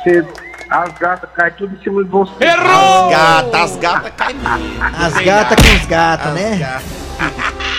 Você, 0.03 0.25
as 0.71 0.91
gatas 0.97 1.29
caem 1.35 1.53
tudo 1.53 1.75
em 1.75 1.83
cima 1.83 2.03
de 2.03 2.09
você. 2.09 2.43
As 2.45 3.09
gatas, 3.11 3.61
as 3.61 3.75
gatas 3.77 4.11
caem 4.17 4.35
mesmo. 4.35 4.83
As 4.83 5.13
gatas 5.13 5.57
com 5.67 5.75
os 5.75 5.85
gatos, 5.85 6.27
As 6.27 6.33
né? 6.33 6.57
gatas. 6.57 7.05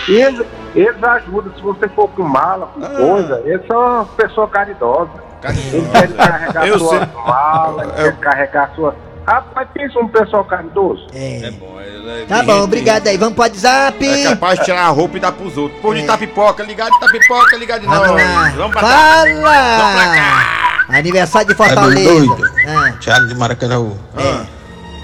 Eles, 0.08 0.46
eles 0.76 1.02
ajudam, 1.02 1.52
se 1.56 1.60
você 1.62 1.88
for 1.88 2.08
com 2.10 2.22
mala, 2.22 2.66
com 2.68 2.84
Ah. 2.84 2.88
coisa, 2.90 3.42
eles 3.44 3.66
são 3.66 3.80
uma 3.80 4.04
pessoa 4.04 4.46
caridosa. 4.48 5.10
Eles 5.42 5.90
querem 5.92 6.14
carregar 6.16 6.66
Eu 6.68 6.78
sua 6.78 6.98
sei. 6.98 7.08
mala, 7.16 7.82
eles 7.82 7.94
querem 7.96 8.16
carregar 8.20 8.70
sua. 8.76 8.94
Rapaz, 9.26 9.68
pensa 9.74 9.98
um 9.98 10.08
pessoal 10.08 10.44
caridoso. 10.44 11.06
É 11.12 11.46
É. 11.46 11.50
bom, 11.50 11.80
é, 11.80 12.22
é 12.22 12.26
Tá 12.28 12.42
bom, 12.44 12.62
obrigado 12.62 13.08
aí. 13.08 13.16
Vamos 13.16 13.34
pro 13.34 13.42
WhatsApp. 13.42 14.06
É 14.06 14.22
capaz 14.30 14.58
de 14.60 14.64
tirar 14.66 14.82
a 14.86 14.88
roupa 14.88 15.16
e 15.16 15.20
dar 15.20 15.32
pros 15.32 15.56
outros. 15.56 15.80
Pô, 15.80 15.92
de 15.92 16.00
É. 16.02 16.06
tá 16.06 16.16
pipoca, 16.16 16.62
ligado 16.62 16.92
de 16.92 17.00
tá 17.00 17.06
pipoca, 17.08 17.56
ligado 17.56 17.80
de 17.80 17.86
Vamos 17.86 18.06
nós. 18.08 18.22
lá. 18.22 18.48
Vamos 18.56 18.72
pra 18.72 18.80
cá. 18.82 19.24
Vamos 19.24 19.40
pra 19.40 19.52
Fala! 19.52 20.14
cá. 20.14 20.86
Aniversário 20.90 21.48
de 21.48 21.54
Tá 21.54 21.64
Fortaleza. 21.64 22.08
doido? 22.08 22.36
Ah, 22.68 22.92
Thiago 23.00 23.26
de 23.26 23.34
Maracanãú. 23.34 23.96
Ah, 24.16 24.44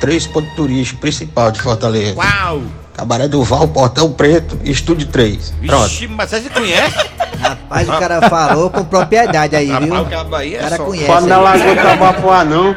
Três 0.01 0.27
pontos 0.27 0.53
turísticos 0.55 1.01
principal 1.01 1.51
de 1.51 1.61
Fortaleza. 1.61 2.17
Uau! 2.17 2.63
Cabaré 2.95 3.27
do 3.27 3.43
Val, 3.43 3.67
Portão 3.69 4.13
Preto, 4.13 4.59
Estúdio 4.65 5.07
3. 5.09 5.53
Pronto. 5.67 5.89
Vixe, 5.89 6.07
mas 6.09 6.29
você 6.31 6.41
se 6.43 6.51
conhece? 6.51 6.97
rapaz, 7.41 7.89
o 7.89 7.99
cara 7.99 8.29
falou 8.29 8.69
com 8.71 8.85
propriedade 8.85 9.57
aí, 9.57 9.67
viu? 9.67 9.95
Rapaz, 9.95 10.31
o 10.31 10.55
é 10.55 10.59
cara 10.59 10.79
conhece. 10.79 11.07
Fala 11.07 11.27
da 11.27 11.37
aí. 11.53 11.59
Lagoa 11.75 11.77
Tabapuá 11.85 12.45
não, 12.45 12.77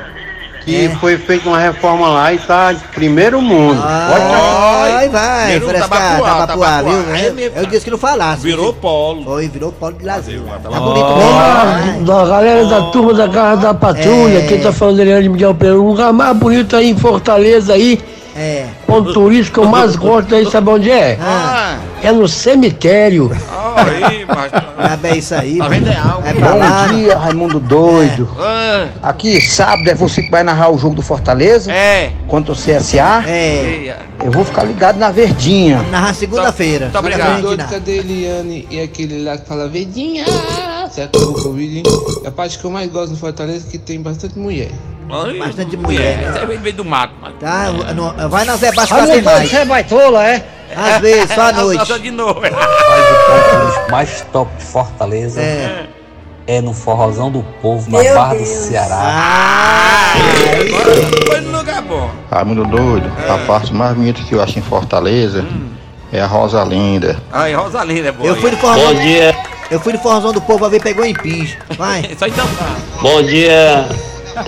que 0.65 0.85
É. 0.87 0.89
foi 0.95 1.17
feita 1.17 1.47
uma 1.47 1.59
reforma 1.59 2.09
lá 2.09 2.33
e 2.33 2.39
tá 2.39 2.73
de 2.73 2.83
primeiro 2.87 3.39
mundo. 3.41 3.79
Vai, 3.81 5.09
vai, 5.09 5.51
Virou 5.53 5.69
frescar, 5.69 5.89
Tabapuá, 5.89 6.29
Tabapuá, 6.29 6.65
Tabapuá. 6.67 6.81
viu? 6.81 7.15
É 7.15 7.51
Eu, 7.61 7.65
disse 7.67 7.85
que 7.85 7.91
não 7.91 7.97
falasse. 7.97 8.41
Virou 8.43 8.73
polo. 8.73 9.23
Foi, 9.23 9.47
virou 9.47 9.71
polo 9.71 9.93
de 9.93 10.05
lazer. 10.05 10.41
Tá 10.41 10.69
Tá 10.69 10.79
bom. 10.79 10.85
bonito 10.93 11.85
mesmo. 11.85 12.05
da 12.05 12.25
galera 12.25 12.65
da 12.65 12.81
turma 12.91 13.13
da 13.13 13.29
Casa 13.29 13.61
da 13.61 13.73
Patrulha, 13.73 14.39
É. 14.39 14.47
quem 14.47 14.59
tá 14.59 14.71
falando 14.73 14.99
é 15.01 15.21
de 15.21 15.29
Miguel 15.29 15.53
Pereira, 15.53 15.79
o 15.79 15.87
lugar 15.87 16.11
mais 16.11 16.35
bonito 16.35 16.75
aí 16.75 16.89
em 16.89 16.97
Fortaleza 16.97 17.73
aí, 17.73 17.99
É. 18.35 18.65
ponto 18.85 19.13
turístico 19.13 19.61
que 19.61 19.65
eu 19.65 19.69
mais 19.71 19.95
gosto 19.95 20.35
aí, 20.35 20.45
sabe 20.49 20.69
onde 20.69 20.91
é? 20.91 21.17
Ah, 21.21 21.77
É 22.03 22.11
no 22.11 22.27
cemitério. 22.27 23.31
Aí, 23.77 24.25
mas. 24.27 24.51
tá 24.51 24.97
bem 25.01 25.17
isso 25.17 25.33
aí. 25.35 25.57
Tá 25.57 25.67
vendo? 25.69 25.87
É 25.89 25.97
algo. 25.97 26.27
É 26.27 26.33
pra 26.33 26.53
lá. 26.53 26.87
dia, 26.87 27.17
Raimundo 27.17 27.59
Doido. 27.59 28.29
Ah, 28.39 28.87
Aqui, 29.03 29.39
sábado 29.41 29.89
é 29.89 29.95
você 29.95 30.21
que 30.21 30.29
vai 30.31 30.43
narrar 30.43 30.69
o 30.69 30.77
jogo 30.77 30.95
do 30.95 31.01
Fortaleza 31.01 31.71
É. 31.71 32.11
contra 32.27 32.51
o 32.51 32.55
CSA. 32.55 33.23
É. 33.27 33.95
Eu 34.23 34.31
vou 34.31 34.43
ficar 34.43 34.63
ligado 34.63 34.97
na 34.97 35.11
Verdinha. 35.11 35.81
Narra 35.91 36.13
segunda-feira. 36.13 36.89
Tá 36.91 36.99
obrigado. 36.99 37.29
A 37.31 37.35
gente 37.49 37.57
narra. 37.57 37.69
cadê 37.71 37.97
Eliane 37.99 38.67
e 38.69 38.81
aquele 38.81 39.23
lá 39.23 39.37
que 39.37 39.47
fala 39.47 39.67
verdinha? 39.67 40.25
Você 40.95 41.01
acabou 41.01 41.31
o 41.31 41.43
Covid, 41.43 41.77
hein? 41.79 41.83
É 42.23 42.27
a 42.29 42.31
parte 42.31 42.57
que 42.57 42.63
eu 42.63 42.71
mais 42.71 42.89
gosto 42.89 43.11
no 43.11 43.17
Fortaleza 43.17 43.67
é 43.67 43.69
que 43.71 43.77
tem 43.77 44.01
bastante 44.01 44.39
mulher. 44.39 44.71
Bastante 45.37 45.75
mulher, 45.75 46.17
né? 46.19 46.31
Você 46.47 46.57
vem 46.57 46.73
do 46.73 46.85
mato. 46.85 47.13
mas- 47.21 47.33
Tá, 47.37 47.69
no- 47.93 48.29
vai 48.29 48.45
na 48.45 48.55
Zé 48.55 48.69
Ah, 48.69 48.85
que 48.85 49.07
tem 49.11 49.21
mais. 49.21 49.53
é 49.53 49.65
baitola, 49.65 50.25
é? 50.25 50.47
Às 50.73 51.01
vezes, 51.01 51.33
só 51.35 51.41
à 51.41 51.51
noite. 51.51 51.85
Só 51.85 51.97
de 51.97 52.11
novo. 52.11 52.39
Mas 52.39 52.53
o 52.53 53.75
ponto 53.75 53.91
mais 53.91 54.21
top 54.31 54.55
de 54.57 54.63
Fortaleza 54.63 55.41
É. 55.41 55.87
é, 56.47 56.61
no 56.61 56.73
Forrozão 56.73 57.29
do 57.29 57.43
Povo, 57.61 57.91
na 57.91 58.01
Barra 58.13 58.35
do 58.35 58.45
Ceará. 58.45 58.95
Ah, 58.97 60.13
Foi 61.27 61.41
no 61.41 61.57
lugar 61.57 61.81
bom. 61.81 62.09
Raimundo 62.31 62.63
Doido, 62.63 63.11
a 63.29 63.37
parte 63.45 63.73
mais 63.73 63.93
bonita 63.97 64.23
que 64.23 64.33
eu 64.33 64.41
acho 64.41 64.57
em 64.57 64.61
Fortaleza 64.61 65.45
é 66.13 66.21
a 66.21 66.25
Rosa 66.25 66.63
Linda. 66.63 67.21
Aí, 67.33 67.53
Rosalinda 67.53 68.07
é 68.07 68.11
boa. 68.13 68.29
eu 68.29 68.35
fui 68.37 68.49
no 68.49 68.57
forró. 68.57 68.93
dia. 68.93 69.35
Eu 69.69 69.79
fui 69.79 69.93
no 69.93 69.99
forrozão 69.99 70.31
do 70.31 70.41
povo, 70.41 70.65
a 70.65 70.69
ver 70.69 70.81
pegou 70.81 71.03
em 71.03 71.13
pinge. 71.13 71.57
Vai. 71.77 72.03
Só 72.17 72.27
então. 72.27 72.47
Bom 73.01 73.21
dia, 73.23 73.87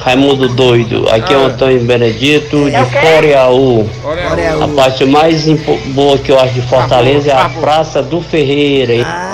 Raimundo 0.03 0.47
Doido. 0.49 1.07
Aqui 1.09 1.33
é 1.33 1.37
o 1.37 1.45
Antônio 1.45 1.83
Benedito 1.83 2.69
de 2.69 2.99
Coreaú. 2.99 3.89
Coreaú. 4.01 4.63
A 4.63 4.67
parte 4.67 5.05
mais 5.05 5.45
boa 5.87 6.17
que 6.17 6.31
eu 6.31 6.39
acho 6.39 6.53
de 6.53 6.61
Fortaleza 6.61 7.31
é 7.31 7.35
a 7.35 7.49
Praça 7.49 8.01
do 8.01 8.21
Ferreira. 8.21 9.26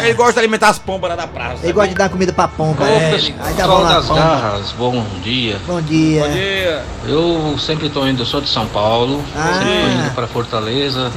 Hein? 0.00 0.06
Ele, 0.08 0.14
go- 0.14 0.22
ele 0.22 0.28
gosta 0.28 0.32
de 0.34 0.38
alimentar 0.40 0.68
as 0.68 0.78
pombas 0.78 1.10
lá 1.10 1.16
da 1.16 1.26
praça. 1.26 1.58
Ele 1.62 1.72
gosta 1.72 1.88
de 1.88 1.94
dar 1.94 2.08
comida 2.08 2.32
pra 2.32 2.48
pomba, 2.48 2.84
é. 2.88 3.14
Aí 3.14 3.54
dá 3.54 3.66
bom 3.66 3.78
lá, 3.82 3.94
das 3.94 4.06
pomba. 4.06 4.20
garras, 4.20 4.72
bom 4.72 5.04
dia. 5.22 5.56
Bom 5.66 5.80
dia. 5.80 6.82
Eu 7.06 7.56
sempre 7.58 7.88
tô 7.88 8.06
indo, 8.06 8.22
eu 8.22 8.26
sou 8.26 8.40
de 8.40 8.48
São 8.48 8.66
Paulo, 8.66 9.22
Ah. 9.36 9.54
sempre 9.58 9.68
tô 9.82 9.88
indo 10.02 10.14
pra 10.14 10.26
Fortaleza. 10.26 11.10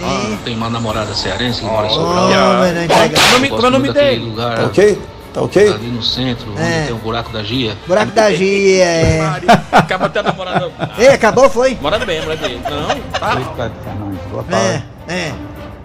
Tenho 0.46 0.58
uma 0.58 0.70
namorada 0.70 1.14
cearense 1.14 1.60
que 1.62 1.66
mora 1.66 1.88
em 1.88 1.90
Sobral. 1.92 2.28
Gosto 2.28 3.50
qual 3.50 3.64
é 3.64 3.68
o 3.68 3.72
nome 3.72 3.92
dele? 3.94 4.26
lugar. 4.26 4.56
Tá 4.58 4.64
ok? 4.66 5.02
Tá 5.34 5.42
ok? 5.42 5.74
Ali 5.74 5.88
no 5.88 6.04
centro, 6.04 6.54
É. 6.58 6.62
onde 6.62 6.86
tem 6.88 6.94
o 6.94 6.98
buraco 6.98 7.32
da 7.32 7.42
Gia. 7.42 7.78
Buraco 7.88 8.12
da 8.12 8.32
Gia, 8.34 8.84
é. 8.84 9.22
Acaba 9.72 10.08
até 10.08 10.20
a 10.20 10.24
namorada. 10.24 10.70
Ei, 10.98 11.08
acabou, 11.08 11.50
foi? 11.50 11.78
Morando 11.82 12.06
bem, 12.06 12.22
morando 12.22 12.42
bem. 12.42 12.62
Não, 12.70 13.20
tá? 13.20 13.36
Boa 14.30 14.46
É, 14.52 14.82
é. 15.08 15.32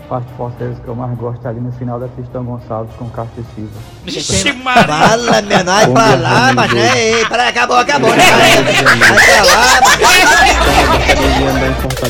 Parte 0.08 0.32
Fortaleza 0.36 0.80
que 0.80 0.86
eu 0.88 0.94
mais 0.94 1.18
gosto 1.18 1.44
é 1.44 1.48
ali 1.50 1.58
no 1.60 1.72
final 1.72 1.98
da 1.98 2.06
Cristão 2.08 2.44
Gonçalves 2.44 2.94
com 2.96 3.10
Castro 3.10 3.42
e 3.42 3.54
Silva. 3.54 3.72
Vixe, 4.04 4.52
Fala, 4.62 5.42
meu, 5.42 5.64
vai 5.64 5.86
Bom 5.86 5.94
pra 5.94 6.14
lá, 6.14 6.52
mas 6.54 6.72
né? 6.72 6.80
Doido. 6.80 6.96
Ei, 6.96 7.26
peraí, 7.26 7.48
acabou, 7.48 7.76
acabou. 7.76 8.10
né? 8.14 8.22
Vai 8.22 8.62
pra 8.62 9.42
lá, 9.44 9.80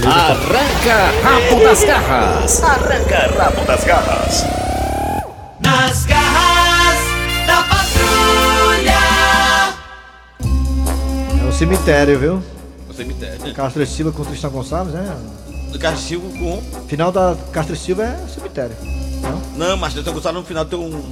Arranca 0.06 1.10
rabo 1.22 1.64
das 1.64 1.84
garras. 1.84 2.62
Arranca 2.62 3.34
rabo 3.38 3.64
das 3.64 3.84
garras. 3.84 4.44
Nas 5.60 6.04
garras 6.04 6.98
da 7.46 7.62
patrulha. 7.62 8.98
É 11.42 11.48
o 11.48 11.52
cemitério, 11.52 12.18
viu? 12.18 12.42
O 12.90 12.92
cemitério. 12.92 13.54
Castro 13.54 13.82
e 13.82 13.86
Silva 13.86 14.12
com 14.12 14.22
Tristão 14.24 14.50
Gonçalves, 14.50 14.92
né? 14.92 15.16
Do 15.72 15.78
Cachimbo 15.78 16.28
com. 16.38 16.62
Final 16.88 17.10
da 17.12 17.36
Castro 17.52 17.74
e 17.74 17.78
Silva 17.78 18.04
é 18.04 18.28
cemitério. 18.28 18.76
Não, 19.56 19.76
mas 19.76 19.94
eu 19.96 20.04
tô 20.04 20.12
gostando 20.12 20.40
no 20.40 20.44
final 20.46 20.64
tem 20.64 20.78
um. 20.78 21.02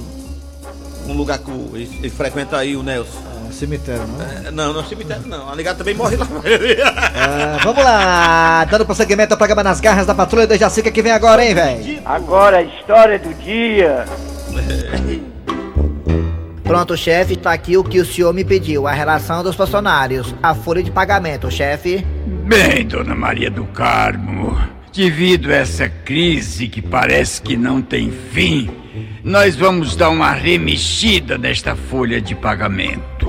Um 1.07 1.13
lugar 1.13 1.37
que 1.37 1.51
o- 1.51 1.69
ele, 1.75 1.89
ele 1.99 2.09
frequenta 2.09 2.57
aí, 2.57 2.75
o 2.75 2.81
Nelson. 2.81 3.19
É 3.47 3.51
cemitério, 3.53 4.03
não? 4.07 4.47
É, 4.47 4.51
não, 4.51 4.73
não 4.73 4.81
é 4.81 4.83
cemitério 4.85 5.27
não. 5.27 5.49
A 5.51 5.53
ligada 5.55 5.77
também 5.77 5.93
morre 5.93 6.15
lá. 6.17 6.25
É, 6.45 7.63
vamos 7.63 7.83
lá, 7.83 8.65
dando 8.65 8.85
prosseguimento 8.85 9.33
ao 9.33 9.37
programa 9.37 9.63
Nas 9.63 9.79
Garras 9.79 10.05
da 10.07 10.15
Patrulha 10.15 10.47
da 10.47 10.57
Jacica 10.57 10.89
que 10.91 11.01
vem 11.01 11.11
agora, 11.11 11.45
hein, 11.45 11.53
velho? 11.53 12.01
Agora 12.05 12.57
a 12.57 12.63
história 12.63 13.19
do 13.19 13.33
dia. 13.35 14.05
Pronto, 16.65 16.97
chefe, 16.97 17.35
tá 17.35 17.53
aqui 17.53 17.77
o 17.77 17.83
que 17.83 17.99
o 17.99 18.05
senhor 18.05 18.33
me 18.33 18.43
pediu, 18.43 18.87
a 18.87 18.91
relação 18.91 19.43
dos 19.43 19.55
funcionários, 19.55 20.33
a 20.41 20.55
folha 20.55 20.81
de 20.81 20.89
pagamento, 20.89 21.49
chefe. 21.51 22.03
Bem, 22.47 22.87
dona 22.87 23.13
Maria 23.13 23.51
do 23.51 23.65
Carmo, 23.65 24.57
devido 24.91 25.51
a 25.51 25.57
essa 25.57 25.87
crise 25.87 26.67
que 26.67 26.81
parece 26.81 27.39
que 27.39 27.55
não 27.55 27.83
tem 27.83 28.11
fim, 28.11 28.67
nós 29.23 29.55
vamos 29.55 29.95
dar 29.95 30.09
uma 30.09 30.31
remexida 30.31 31.37
nesta 31.37 31.75
folha 31.75 32.19
de 32.19 32.33
pagamento. 32.33 33.27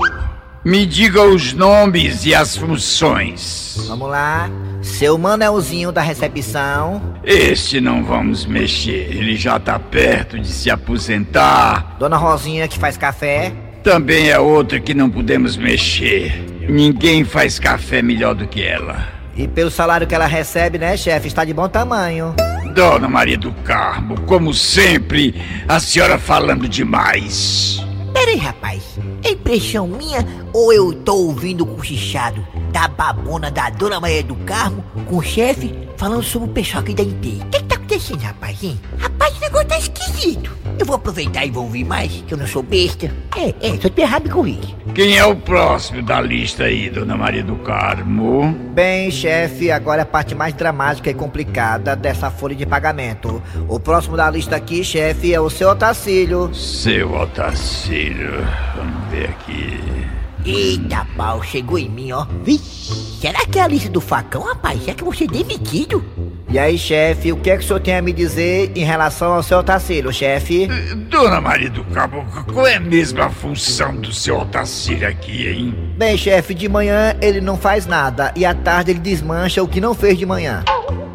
Me 0.65 0.83
diga 0.87 1.21
os 1.21 1.53
nomes 1.53 2.25
e 2.25 2.33
as 2.33 2.57
funções. 2.57 3.85
Vamos 3.87 4.09
lá, 4.09 4.49
seu 4.81 5.17
Manelzinho 5.17 5.91
da 5.91 6.01
recepção, 6.01 7.01
Este 7.23 7.81
não 7.81 8.03
vamos 8.03 8.45
mexer, 8.45 9.07
ele 9.15 9.35
já 9.35 9.59
tá 9.59 9.77
perto 9.79 10.39
de 10.39 10.47
se 10.47 10.69
aposentar. 10.69 11.95
Dona 11.99 12.17
Rosinha 12.17 12.67
que 12.67 12.77
faz 12.77 12.97
café, 12.97 13.51
Também 13.83 14.29
é 14.29 14.39
outra 14.39 14.79
que 14.79 14.93
não 14.93 15.09
podemos 15.09 15.55
mexer. 15.57 16.45
Ninguém 16.69 17.23
faz 17.23 17.57
café 17.59 18.01
melhor 18.01 18.35
do 18.35 18.45
que 18.47 18.61
ela. 18.61 19.07
e 19.35 19.47
pelo 19.47 19.69
salário 19.71 20.07
que 20.07 20.15
ela 20.15 20.25
recebe, 20.25 20.77
né, 20.77 20.97
chefe, 20.97 21.27
está 21.27 21.45
de 21.45 21.53
bom 21.53 21.69
tamanho. 21.69 22.33
Dona 22.73 23.07
Maria 23.07 23.37
do 23.37 23.51
Carmo, 23.63 24.19
como 24.21 24.53
sempre, 24.53 25.33
a 25.67 25.79
senhora 25.79 26.17
falando 26.17 26.67
demais. 26.67 27.79
Peraí, 28.27 28.39
rapaz, 28.39 28.83
é 29.23 29.29
impressão 29.31 29.87
minha 29.87 30.19
ou 30.51 30.73
eu 30.73 30.91
tô 30.91 31.15
ouvindo 31.15 31.63
o 31.63 31.65
cochichado 31.65 32.45
da 32.73 32.85
babona 32.85 33.49
da 33.49 33.69
Dona 33.69 34.01
Maria 34.01 34.21
do 34.21 34.35
Carmo 34.35 34.83
com 35.05 35.15
o 35.15 35.23
chefe 35.23 35.73
falando 35.95 36.23
sobre 36.23 36.49
o 36.49 36.51
pessoal 36.51 36.83
aqui 36.83 36.93
da 36.93 37.03
inteira? 37.03 37.45
O 37.45 37.49
que, 37.49 37.59
que 37.59 37.63
tá 37.63 37.76
acontecendo, 37.97 38.21
rapaz, 38.21 38.63
hein? 38.63 38.79
Rapaz, 38.99 39.37
o 39.37 39.41
negócio 39.41 39.67
tá 39.67 39.77
esquisito. 39.77 40.55
Eu 40.79 40.85
vou 40.85 40.95
aproveitar 40.95 41.45
e 41.45 41.49
vou 41.49 41.63
ouvir 41.63 41.83
mais, 41.83 42.23
que 42.27 42.33
eu 42.33 42.37
não 42.37 42.45
sou 42.45 42.61
besta. 42.61 43.11
É, 43.35 43.53
é, 43.67 43.77
só 43.81 43.89
te 43.89 44.01
errar 44.01 44.21
me 44.21 44.29
corrige. 44.29 44.75
Quem 44.93 45.17
é 45.17 45.25
o 45.25 45.35
próximo 45.35 46.03
da 46.03 46.21
lista 46.21 46.65
aí, 46.65 46.89
Dona 46.89 47.17
Maria 47.17 47.43
do 47.43 47.55
Carmo? 47.57 48.55
Bem, 48.73 49.09
chefe, 49.09 49.71
agora 49.71 50.01
é 50.01 50.03
a 50.03 50.05
parte 50.05 50.35
mais 50.35 50.53
dramática 50.53 51.09
e 51.09 51.13
complicada 51.13 51.95
dessa 51.95 52.29
folha 52.29 52.55
de 52.55 52.65
pagamento. 52.65 53.41
O 53.67 53.79
próximo 53.79 54.15
da 54.15 54.29
lista 54.29 54.55
aqui, 54.55 54.83
chefe, 54.83 55.33
é 55.33 55.41
o 55.41 55.49
seu 55.49 55.69
Otacílio. 55.69 56.53
Seu 56.53 57.11
Otacílio. 57.13 58.45
Vamos 58.75 59.09
ver 59.09 59.29
aqui. 59.29 59.97
Eita, 60.45 61.05
pau, 61.17 61.43
chegou 61.43 61.77
em 61.77 61.89
mim, 61.89 62.11
ó. 62.13 62.25
Vixe, 62.43 62.93
será 63.19 63.45
que 63.45 63.59
é 63.59 63.63
a 63.63 63.67
lista 63.67 63.89
do 63.89 63.99
facão, 63.99 64.43
rapaz? 64.43 64.81
Será 64.81 64.93
que 64.95 65.01
eu 65.01 65.05
vou 65.05 65.13
ser 65.13 65.27
demitido? 65.27 66.05
E 66.49 66.57
aí, 66.57 66.77
chefe, 66.77 67.33
o 67.33 67.35
que 67.35 67.49
é 67.49 67.57
que 67.57 67.63
o 67.63 67.67
senhor 67.67 67.81
tem 67.81 67.97
a 67.97 68.01
me 68.01 68.13
dizer 68.13 68.71
em 68.73 68.85
relação 68.85 69.33
ao 69.33 69.43
seu 69.43 69.57
Otacílio, 69.57 70.13
chefe? 70.13 70.65
Dona 71.09 71.41
Maria 71.41 71.69
do 71.69 71.83
Carmo, 71.83 72.25
qual 72.53 72.65
é 72.65 72.79
mesmo 72.79 73.21
a 73.21 73.29
função 73.29 73.93
do 73.97 74.13
seu 74.13 74.39
Otacílio 74.39 75.05
aqui, 75.05 75.45
hein? 75.45 75.93
Bem, 75.97 76.17
chefe, 76.17 76.53
de 76.53 76.69
manhã 76.69 77.13
ele 77.21 77.41
não 77.41 77.57
faz 77.57 77.85
nada 77.85 78.31
e 78.33 78.45
à 78.45 78.53
tarde 78.53 78.91
ele 78.91 78.99
desmancha 78.99 79.61
o 79.61 79.67
que 79.67 79.81
não 79.81 79.93
fez 79.93 80.17
de 80.17 80.25
manhã. 80.25 80.63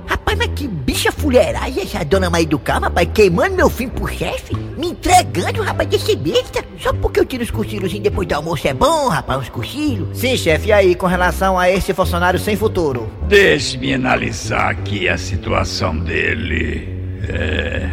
Rapaz, 0.06 0.36
mas 0.36 0.50
que 0.54 0.68
bicha 0.68 1.10
fuleiragem 1.10 1.82
essa 1.82 2.04
dona 2.04 2.28
Maria 2.28 2.48
do 2.48 2.58
Carmo, 2.58 2.84
rapaz, 2.84 3.08
queimando 3.14 3.56
meu 3.56 3.70
fim 3.70 3.88
pro 3.88 4.06
chefe? 4.06 4.54
Me 4.82 4.88
entregando, 4.88 5.62
rapaz, 5.62 5.88
desse 5.88 6.16
besta? 6.16 6.64
Só 6.76 6.92
porque 6.92 7.20
eu 7.20 7.24
tiro 7.24 7.44
os 7.44 7.52
cochilos 7.52 7.96
depois 8.00 8.26
do 8.26 8.34
almoço 8.34 8.66
é 8.66 8.74
bom, 8.74 9.06
rapaz, 9.06 9.42
uns 9.42 9.48
cochilos? 9.48 10.18
Sim, 10.18 10.36
chefe, 10.36 10.70
e 10.70 10.72
aí, 10.72 10.96
com 10.96 11.06
relação 11.06 11.56
a 11.56 11.70
esse 11.70 11.94
funcionário 11.94 12.36
sem 12.36 12.56
futuro? 12.56 13.08
Deixe-me 13.28 13.94
analisar 13.94 14.72
aqui 14.72 15.08
a 15.08 15.16
situação 15.16 15.96
dele. 15.96 16.88
É. 17.28 17.88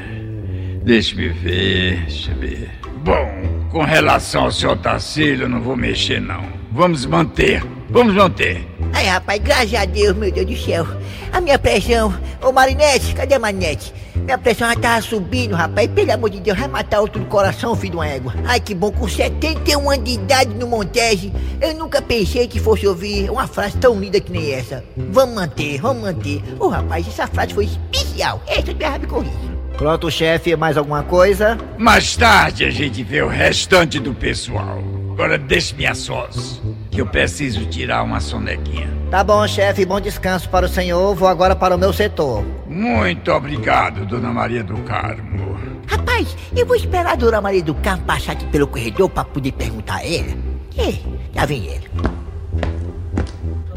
Deixe-me 0.84 1.30
ver, 1.30 2.06
deixa 2.08 2.32
eu 2.32 2.38
ver. 2.40 2.72
Bom, 3.04 3.68
com 3.70 3.84
relação 3.84 4.46
ao 4.46 4.52
seu 4.52 4.72
Otacílio, 4.72 5.44
eu 5.44 5.50
não 5.50 5.62
vou 5.62 5.78
mexer, 5.78 6.20
não. 6.20 6.44
Vamos 6.72 7.06
manter. 7.06 7.64
Vamos 7.92 8.16
manter. 8.16 8.66
Ai, 9.00 9.06
rapaz, 9.06 9.42
graças 9.42 9.74
a 9.76 9.86
Deus, 9.86 10.14
meu 10.14 10.30
Deus 10.30 10.46
do 10.46 10.58
céu. 10.58 10.86
A 11.32 11.40
minha 11.40 11.58
pressão. 11.58 12.14
Ô, 12.42 12.52
Marinete, 12.52 13.16
cadê 13.16 13.36
a 13.36 13.40
Marinete? 13.40 13.94
Minha 14.14 14.38
pressão 14.38 14.68
já 14.68 14.76
tava 14.76 15.02
subindo, 15.02 15.56
rapaz. 15.56 15.90
Pelo 15.92 16.12
amor 16.12 16.30
de 16.30 16.42
Deus, 16.42 16.60
vai 16.60 16.68
matar 16.68 17.00
outro 17.00 17.22
do 17.22 17.26
coração, 17.28 17.78
filho 17.78 17.92
de 17.92 17.96
uma 17.98 18.06
égua. 18.06 18.34
Ai, 18.44 18.60
que 18.60 18.76
bom, 18.76 18.92
com 18.92 19.08
71 19.08 19.90
anos 19.90 20.04
de 20.04 20.16
idade 20.16 20.54
no 20.54 20.68
Montese, 20.68 21.32
eu 21.62 21.74
nunca 21.76 22.02
pensei 22.02 22.46
que 22.46 22.60
fosse 22.60 22.86
ouvir 22.86 23.32
uma 23.32 23.48
frase 23.48 23.78
tão 23.78 23.98
linda 23.98 24.20
que 24.20 24.34
nem 24.34 24.52
essa. 24.52 24.84
Vamos 24.98 25.34
manter, 25.34 25.80
vamos 25.80 26.04
manter. 26.04 26.44
Ô, 26.60 26.68
rapaz, 26.68 27.08
essa 27.08 27.26
frase 27.26 27.54
foi 27.54 27.70
especial. 27.94 28.44
Essa 28.48 28.74
me 28.74 29.00
me 29.00 29.08
corrige. 29.08 29.32
Pronto, 29.78 30.12
chefe, 30.12 30.58
mais 30.58 30.76
alguma 30.76 31.04
coisa? 31.04 31.58
Mais 31.78 32.18
tarde 32.18 32.66
a 32.66 32.70
gente 32.70 33.02
vê 33.02 33.22
o 33.22 33.30
restante 33.30 33.98
do 33.98 34.14
pessoal. 34.14 34.99
Agora 35.20 35.38
deixe-me 35.38 35.86
a 35.86 35.94
sós, 35.94 36.62
que 36.90 37.02
eu 37.02 37.06
preciso 37.06 37.66
tirar 37.66 38.04
uma 38.04 38.22
sonequinha. 38.22 38.90
Tá 39.12 39.22
bom, 39.22 39.46
chefe, 39.46 39.86
bom 39.86 40.00
descanso 40.00 40.48
para 40.48 40.66
o 40.66 40.70
senhor. 40.70 41.14
Vou 41.14 41.28
agora 41.28 41.54
para 41.58 41.76
o 41.76 41.78
meu 41.78 41.92
setor. 41.92 42.42
Muito 42.66 43.30
obrigado, 43.30 44.06
Dona 44.06 44.32
Maria 44.32 44.64
do 44.64 44.78
Carmo. 44.84 45.60
Rapaz, 45.88 46.38
eu 46.56 46.66
vou 46.66 46.74
esperar 46.74 47.06
a 47.06 47.16
Dona 47.16 47.42
Maria 47.42 47.62
do 47.62 47.76
Carmo 47.76 48.06
passar 48.06 48.32
aqui 48.32 48.46
pelo 48.46 48.66
corredor 48.66 49.10
pra 49.10 49.26
poder 49.26 49.52
perguntar 49.52 49.98
a 49.98 50.08
ela. 50.08 50.38
É, 50.78 50.94
já 51.36 51.46
vem 51.46 51.68
ela. 51.68 52.14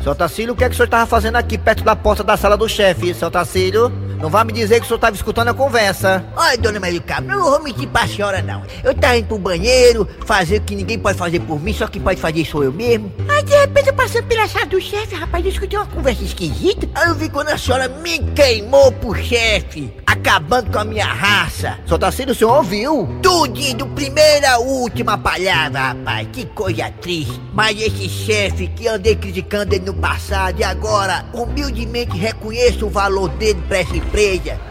Seu 0.00 0.14
Tacílio, 0.14 0.54
o 0.54 0.56
que 0.56 0.62
é 0.62 0.68
que 0.68 0.74
o 0.74 0.76
senhor 0.76 0.88
tava 0.88 1.06
fazendo 1.06 1.34
aqui 1.34 1.58
perto 1.58 1.82
da 1.82 1.96
porta 1.96 2.22
da 2.22 2.36
sala 2.36 2.56
do 2.56 2.68
chefe, 2.68 3.12
seu 3.14 3.32
Tacílio? 3.32 3.90
Não 4.22 4.30
vai 4.30 4.44
me 4.44 4.52
dizer 4.52 4.78
que 4.78 4.84
o 4.84 4.86
senhor 4.86 5.00
tava 5.00 5.16
escutando 5.16 5.48
a 5.48 5.54
conversa. 5.54 6.24
Olha, 6.36 6.56
dona 6.56 6.78
Maria 6.78 7.00
do 7.00 7.04
Carmo, 7.04 7.32
eu 7.32 7.38
não 7.38 7.50
vou 7.50 7.60
mentir 7.60 7.88
pra 7.88 8.06
senhora, 8.06 8.40
não. 8.40 8.62
Eu 8.84 8.94
tava 8.94 9.16
indo 9.16 9.26
pro 9.26 9.36
banheiro, 9.36 10.08
fazer 10.24 10.58
o 10.58 10.60
que 10.60 10.76
ninguém 10.76 10.96
pode 10.96 11.18
fazer 11.18 11.40
por 11.40 11.60
mim, 11.60 11.74
só 11.74 11.88
quem 11.88 12.00
pode 12.00 12.20
fazer 12.20 12.44
sou 12.44 12.62
eu 12.62 12.72
mesmo. 12.72 13.12
Aí, 13.28 13.42
de 13.42 13.52
repente, 13.52 13.88
eu 13.88 13.94
passando 13.94 14.28
pela 14.28 14.46
sala 14.46 14.66
do 14.66 14.80
chefe, 14.80 15.16
rapaz, 15.16 15.44
eu 15.44 15.50
escutei 15.50 15.76
uma 15.76 15.86
conversa 15.86 16.22
esquisita. 16.22 16.88
Aí 16.94 17.08
eu 17.08 17.16
vi 17.16 17.28
quando 17.28 17.48
a 17.48 17.58
senhora 17.58 17.88
me 17.88 18.20
queimou 18.32 18.92
pro 18.92 19.12
chefe. 19.12 19.92
acabando 20.22 20.70
com 20.70 20.78
a 20.78 20.84
minha 20.84 21.06
raça. 21.06 21.78
Só 21.84 21.98
tá 21.98 22.10
sendo 22.12 22.30
o 22.30 22.34
senhor 22.34 22.56
ouviu? 22.56 23.08
Tudinho, 23.20 23.78
do 23.78 23.86
primeira 23.88 24.52
a 24.52 24.58
última 24.58 25.18
palavra, 25.18 25.88
rapaz. 25.88 26.28
Que 26.32 26.46
coisa 26.46 26.90
triste. 27.00 27.40
Mas 27.52 27.80
esse 27.80 28.08
chefe 28.08 28.68
que 28.68 28.86
andei 28.86 29.16
criticando 29.16 29.74
ele 29.74 29.84
no 29.84 29.94
passado 29.94 30.60
e 30.60 30.64
agora 30.64 31.24
humildemente 31.32 32.16
reconheço 32.16 32.86
o 32.86 32.90
valor 32.90 33.28
dele 33.30 33.60
pra 33.66 33.78
essa 33.78 33.96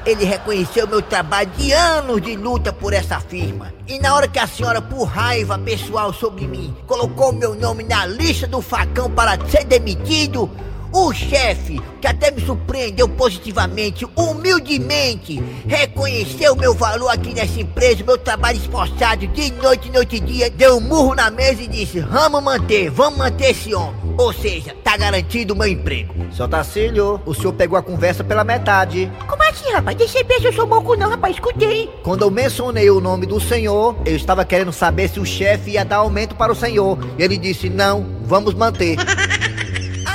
Ele 0.06 0.24
reconheceu 0.24 0.88
meu 0.88 1.02
trabalho 1.02 1.50
de 1.58 1.74
anos 1.74 2.22
de 2.22 2.36
luta 2.36 2.72
por 2.72 2.94
essa 2.94 3.20
firma. 3.20 3.74
E 3.88 3.98
na 3.98 4.14
hora 4.14 4.28
que 4.28 4.38
a 4.38 4.46
senhora, 4.46 4.82
por 4.82 5.06
raiva 5.06 5.58
pessoal 5.58 6.14
sobre 6.14 6.48
mim, 6.48 6.76
colocou 6.86 7.34
meu 7.34 7.56
nome 7.56 7.84
na 7.84 8.06
lista 8.06 8.46
do 8.46 8.62
facão 8.62 9.10
para 9.10 9.38
ser 9.48 9.66
demitido, 9.66 10.50
o 10.92 11.14
chefe, 11.14 11.80
que 12.02 12.08
até 12.08 12.32
me 12.32 12.42
surpreendeu 12.46 13.08
positivamente, 13.08 14.08
humildemente, 14.16 15.42
reconheceu 15.68 16.56
meu 16.56 16.74
valor 16.74 17.10
aqui 17.10 17.34
nessa 17.34 17.60
empresa, 17.60 18.04
meu 18.04 18.18
trabalho 18.18 18.58
esforçado 18.58 19.26
de 19.28 19.52
noite, 19.54 19.92
noite 19.92 20.18
e 20.18 20.20
dia, 20.20 20.50
deu 20.50 20.78
um 20.78 20.82
murro 20.82 21.16
na 21.16 21.32
mesa 21.32 21.62
e 21.62 21.68
disse: 21.68 22.00
Vamos 22.02 22.44
manter, 22.44 22.90
vamos 22.90 23.20
manter 23.20 23.52
esse 23.52 23.74
homem. 23.74 23.96
Ou 24.18 24.34
seja, 24.34 24.76
tá 24.84 24.98
garantido 24.98 25.54
o 25.54 25.58
meu 25.58 25.68
emprego. 25.68 26.14
Seu 26.32 26.48
Tacílio, 26.48 27.22
o 27.26 27.34
senhor 27.34 27.54
pegou 27.54 27.78
a 27.78 27.82
conversa 27.82 28.24
pela 28.24 28.44
metade. 28.44 29.12
Como 29.28 29.42
assim, 29.44 29.72
rapaz? 29.72 29.98
Deixa 29.98 30.20
eu 30.20 30.26
ver 30.26 30.40
se 30.40 30.48
eu 30.48 30.54
sou 30.54 30.68
moco 30.68 30.96
não, 30.96 31.10
rapaz, 31.10 31.36
escutei. 31.36 31.90
Quando 32.04 32.24
eu 32.24 32.32
mencionei 32.32 32.90
o 32.90 33.00
nome 33.00 33.26
do 33.26 33.40
senhor, 33.40 33.96
eu 34.06 34.16
estava 34.16 34.44
querendo 34.44 34.72
saber 34.72 35.10
se 35.10 35.20
o 35.20 35.26
chefe 35.26 35.72
ia 35.72 35.86
dar 35.86 35.98
aumento 35.98 36.36
para 36.36 36.52
o 36.52 36.56
senhor. 36.56 36.98
E 37.18 37.24
ele 37.24 37.38
disse: 37.38 37.70
Não, 37.70 38.06
vamos 38.24 38.54
manter. 38.54 38.98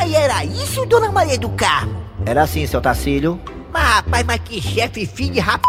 Aí 0.06 0.14
era 0.14 0.44
isso, 0.44 0.86
dona 0.86 1.10
Maria 1.10 1.36
do 1.36 1.48
Carmo? 1.48 2.00
Era 2.24 2.44
assim, 2.44 2.64
seu 2.64 2.80
Tacílio. 2.80 3.40
Mas 3.72 3.82
rapaz, 3.82 4.24
mas 4.24 4.40
que 4.44 4.62
chefe 4.62 5.04
filho 5.04 5.32
de 5.32 5.40
rap... 5.40 5.60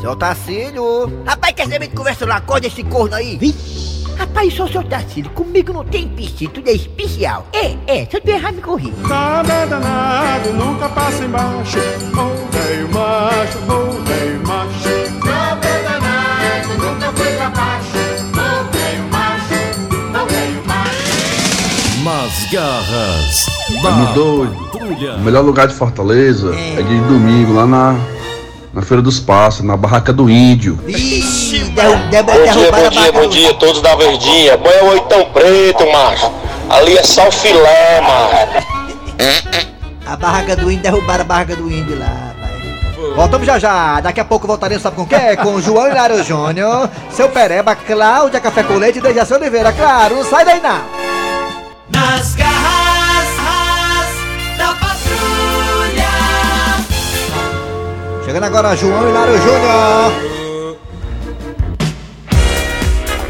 Seu 0.00 0.16
Tacílio. 0.16 1.22
Rapaz, 1.24 1.54
quer 1.54 1.68
saber 1.68 1.86
de 1.86 1.94
conversa 1.94 2.26
lá? 2.26 2.38
Acorda 2.38 2.66
esse 2.66 2.82
corno 2.82 3.14
aí. 3.14 3.38
Rapaz, 4.18 4.50
eu 4.50 4.56
sou 4.56 4.68
seu 4.68 4.82
Tacílio. 4.82 5.30
Comigo 5.30 5.72
não 5.72 5.84
tem 5.84 6.08
piscina, 6.08 6.50
tudo 6.50 6.68
é 6.68 6.72
especial. 6.72 7.46
É, 7.52 7.76
é, 7.86 8.06
se 8.06 8.16
eu 8.16 8.20
te 8.20 8.32
errar, 8.32 8.50
me 8.50 8.60
corri. 8.60 8.92
Nada 9.08 9.64
danado, 9.64 10.52
nunca 10.52 10.88
passa 10.88 11.24
embaixo. 11.24 11.78
Ô 11.78 12.50
velho 12.50 12.88
macho, 12.92 13.58
ô 13.58 14.02
velho 14.02 14.44
macho. 14.44 15.24
Nada 15.24 15.68
danado, 15.84 16.78
nunca 16.84 17.12
foi 17.12 17.32
pra 17.36 17.50
baixo. 17.50 17.95
Nas 22.06 22.44
garras 22.52 23.46
Tá 23.82 23.90
me 23.90 24.06
doido. 24.14 24.56
O 25.16 25.20
melhor 25.22 25.42
lugar 25.42 25.66
de 25.66 25.74
Fortaleza 25.74 26.54
é, 26.54 26.80
de 26.80 27.00
domingo, 27.00 27.52
lá 27.52 27.66
na, 27.66 27.96
na 28.72 28.80
Feira 28.80 29.02
dos 29.02 29.18
Passos, 29.18 29.64
na 29.64 29.76
Barraca 29.76 30.12
do 30.12 30.30
Índio. 30.30 30.78
Ixi, 30.86 31.64
Bom 31.64 32.08
dia, 32.08 32.22
bom 32.22 32.90
dia, 32.90 33.12
bom 33.12 33.28
dia, 33.28 33.54
todos 33.54 33.82
da 33.82 33.96
Verdinha. 33.96 34.56
Põe 34.56 34.76
o 34.82 34.92
oitão 34.92 35.24
preto, 35.32 35.84
macho. 35.92 36.30
Ali 36.70 36.96
é 36.96 37.02
só 37.02 37.26
o 37.26 37.32
filé, 37.32 38.00
macho. 38.00 38.66
A 40.06 40.16
barraca 40.16 40.54
do 40.54 40.70
índio, 40.70 40.84
derrubaram 40.84 41.22
a 41.22 41.26
barraca 41.26 41.56
do 41.56 41.68
índio 41.68 41.98
lá. 41.98 42.36
Voltamos 43.16 43.44
já 43.44 43.58
já. 43.58 44.00
Daqui 44.00 44.20
a 44.20 44.24
pouco 44.24 44.46
voltaremos, 44.46 44.80
sabe 44.80 44.94
com 44.94 45.06
quem? 45.06 45.34
Com 45.42 45.60
João 45.60 45.88
Hilário 45.88 46.22
Júnior, 46.22 46.88
seu 47.10 47.28
Pereba, 47.28 47.74
Cláudia 47.74 48.38
Café 48.38 48.62
com 48.62 48.74
Leite 48.74 49.00
e 49.00 49.02
Dejaci 49.02 49.34
Oliveira. 49.34 49.72
Claro, 49.72 50.22
sai 50.24 50.44
daí 50.44 50.60
não. 50.60 50.95
Nas 51.88 52.34
garras 52.34 53.28
da 54.58 54.74
patrulha. 54.74 56.08
Chegando 58.24 58.44
agora, 58.44 58.76
João 58.76 59.08
Hilário 59.08 59.36
Júnior. 59.38 60.36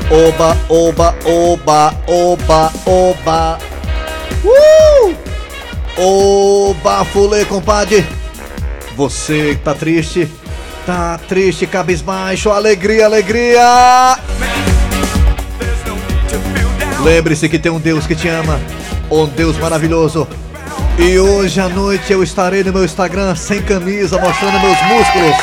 Oba, 0.08 0.56
oba, 0.68 1.14
oba, 1.24 1.94
oba, 2.06 2.72
oba. 2.86 3.58
Uh! 4.44 5.14
Oba, 5.98 7.04
fulê, 7.06 7.44
compadre. 7.44 8.06
Você 8.96 9.56
que 9.56 9.62
tá 9.62 9.74
triste, 9.74 10.30
tá 10.86 11.18
triste, 11.28 11.66
cabisbaixo, 11.66 12.50
alegria, 12.50 13.04
alegria. 13.06 14.16
Lembre-se 17.06 17.48
que 17.48 17.56
tem 17.56 17.70
um 17.70 17.78
Deus 17.78 18.04
que 18.04 18.16
te 18.16 18.26
ama, 18.26 18.58
um 19.08 19.26
Deus 19.26 19.56
maravilhoso. 19.58 20.26
E 20.98 21.16
hoje 21.16 21.60
à 21.60 21.68
noite 21.68 22.12
eu 22.12 22.20
estarei 22.20 22.64
no 22.64 22.72
meu 22.72 22.84
Instagram 22.84 23.32
sem 23.36 23.62
camisa, 23.62 24.18
mostrando 24.18 24.58
meus 24.58 24.76
músculos. 24.82 25.36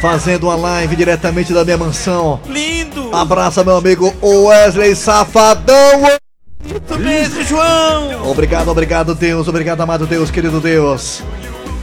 Fazendo 0.00 0.44
uma 0.44 0.54
live 0.54 0.94
diretamente 0.94 1.52
da 1.52 1.64
minha 1.64 1.76
mansão. 1.76 2.38
Lindo! 2.46 3.10
Abraça 3.12 3.64
meu 3.64 3.76
amigo 3.76 4.14
Wesley 4.22 4.94
Safadão. 4.94 6.12
Isso 6.64 6.98
mesmo, 7.00 7.42
João! 7.42 8.30
Obrigado, 8.30 8.68
obrigado 8.68 9.16
Deus, 9.16 9.48
obrigado 9.48 9.80
amado 9.80 10.06
Deus, 10.06 10.30
querido 10.30 10.60
Deus. 10.60 11.24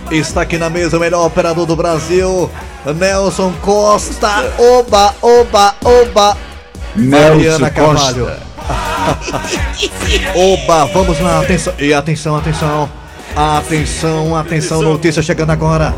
Está 0.09 0.43
aqui 0.43 0.57
na 0.57 0.69
mesa 0.69 0.95
o 0.95 1.01
melhor 1.01 1.25
operador 1.25 1.65
do 1.65 1.75
Brasil, 1.75 2.49
Nelson 2.95 3.51
Costa. 3.61 4.53
Oba, 4.57 5.13
oba, 5.21 5.75
oba. 5.83 6.52
Mariana. 6.95 7.69
Carvalho. 7.69 8.29
Oba, 10.36 10.86
vamos 10.86 11.19
lá, 11.19 11.39
atenção. 11.39 11.73
E 11.79 11.93
atenção, 11.93 12.36
atenção. 12.36 12.89
Atenção, 13.36 14.36
atenção, 14.36 14.82
notícia 14.82 15.21
chegando 15.21 15.51
agora. 15.51 15.93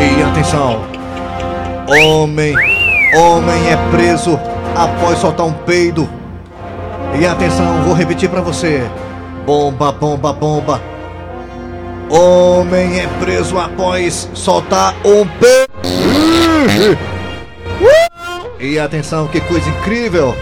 E 0.00 0.22
atenção. 0.22 0.86
Homem, 1.88 2.54
homem 3.14 3.68
é 3.70 3.76
preso 3.90 4.38
após 4.74 5.18
soltar 5.18 5.46
um 5.46 5.52
peido. 5.52 6.08
E 7.18 7.26
atenção, 7.26 7.82
vou 7.84 7.94
repetir 7.94 8.28
pra 8.28 8.40
você. 8.40 8.82
Bomba, 9.44 9.92
bomba, 9.92 10.32
bomba. 10.32 10.80
Homem 12.08 13.00
é 13.00 13.06
preso 13.20 13.58
após 13.58 14.28
soltar 14.32 14.94
um 15.04 15.26
peido. 15.26 16.98
E 18.58 18.78
atenção, 18.78 19.26
que 19.28 19.40
coisa 19.40 19.68
incrível! 19.68 20.34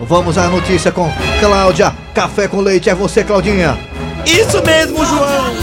Vamos 0.00 0.38
à 0.38 0.46
notícia 0.48 0.90
com 0.90 1.10
Cláudia, 1.40 1.92
café 2.14 2.48
com 2.48 2.60
leite, 2.60 2.88
é 2.88 2.94
você, 2.94 3.22
Claudinha. 3.22 3.78
Isso 4.24 4.62
mesmo, 4.64 5.04
João! 5.04 5.54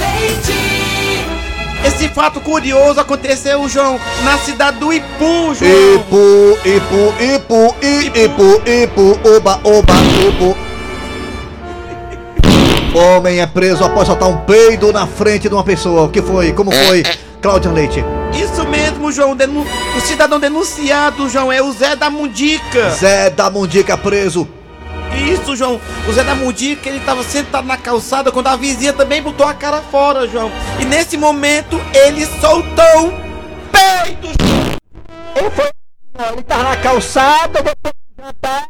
Esse 1.85 2.09
fato 2.09 2.39
curioso 2.41 2.99
aconteceu, 2.99 3.67
João, 3.67 3.99
na 4.23 4.37
cidade 4.37 4.77
do 4.79 4.93
Ipu, 4.93 5.55
João! 5.55 5.95
Ipu, 5.95 6.57
Ipu, 6.65 7.13
Ipu, 7.23 7.75
I- 7.81 8.23
Ipu, 8.25 8.61
Ipu, 8.65 9.19
Oba, 9.35 9.59
Oba, 9.63 9.93
Ipu. 10.27 10.55
Homem 12.97 13.39
é 13.39 13.47
preso 13.47 13.83
após 13.83 14.07
soltar 14.07 14.27
um 14.29 14.37
peido 14.37 14.91
na 14.93 15.05
frente 15.07 15.47
de 15.47 15.53
uma 15.53 15.63
pessoa. 15.63 16.03
O 16.03 16.09
que 16.09 16.21
foi? 16.21 16.51
Como 16.53 16.71
foi? 16.71 17.03
Cláudia 17.41 17.71
Leite. 17.71 18.03
Isso 18.33 18.65
mesmo, 18.67 18.86
João. 19.11 19.35
denu- 19.35 19.65
O 19.95 20.01
cidadão 20.01 20.39
denunciado, 20.39 21.29
João, 21.29 21.51
é 21.51 21.61
o 21.61 21.71
Zé 21.71 21.95
da 21.95 22.09
Mundica. 22.09 22.89
Zé 22.91 23.29
da 23.29 23.49
Mundica 23.49 23.97
preso. 23.97 24.47
Isso, 25.31 25.55
João. 25.55 25.79
O 26.07 26.13
Zé 26.13 26.23
da 26.23 26.35
Mundica, 26.35 26.87
ele 26.89 26.99
tava 26.99 27.23
sentado 27.23 27.65
na 27.67 27.77
calçada 27.77 28.31
quando 28.31 28.47
a 28.47 28.55
vizinha 28.55 28.93
também 28.93 29.21
botou 29.21 29.47
a 29.47 29.53
cara 29.53 29.81
fora, 29.81 30.27
João. 30.27 30.51
E 30.79 30.85
nesse 30.85 31.17
momento, 31.17 31.79
ele 31.93 32.25
soltou 32.39 33.07
um 33.07 33.11
peido, 33.71 34.27
Ele 35.35 35.49
foi. 35.51 35.69
Ele 36.33 36.43
tava 36.43 36.63
na 36.63 36.77
calçada, 36.77 37.61
depois 37.61 37.93
do 38.17 38.23
jantar. 38.23 38.67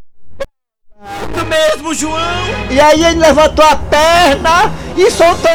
Isso 1.35 1.45
mesmo, 1.45 1.93
João. 1.93 2.21
E 2.69 2.79
aí 2.79 3.03
ele 3.05 3.19
levantou 3.19 3.63
a 3.65 3.75
perna 3.75 4.71
e 4.97 5.09
soltou. 5.11 5.51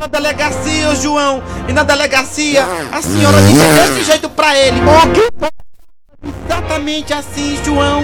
Na 0.00 0.06
delegacia, 0.06 0.94
João. 0.96 1.42
E 1.68 1.72
na 1.72 1.82
delegacia, 1.82 2.64
a 2.92 3.02
senhora 3.02 3.40
disse 3.42 3.64
desse 3.64 4.04
jeito 4.04 4.28
pra 4.28 4.56
ele. 4.56 4.80
Exatamente 6.44 7.12
assim, 7.12 7.58
João. 7.64 8.02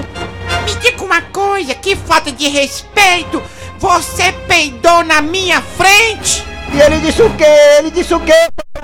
Me 0.64 0.74
diga 0.80 1.02
uma 1.04 1.22
coisa, 1.22 1.74
que 1.74 1.96
falta 1.96 2.30
de 2.30 2.48
respeito. 2.48 3.42
Você 3.78 4.32
peidou 4.46 5.02
na 5.04 5.22
minha 5.22 5.60
frente? 5.60 6.44
E 6.72 6.80
ele 6.80 6.98
disse 6.98 7.22
o 7.22 7.30
quê? 7.30 7.44
Ele 7.78 7.90
disse 7.90 8.14
o 8.14 8.20
quê? 8.20 8.32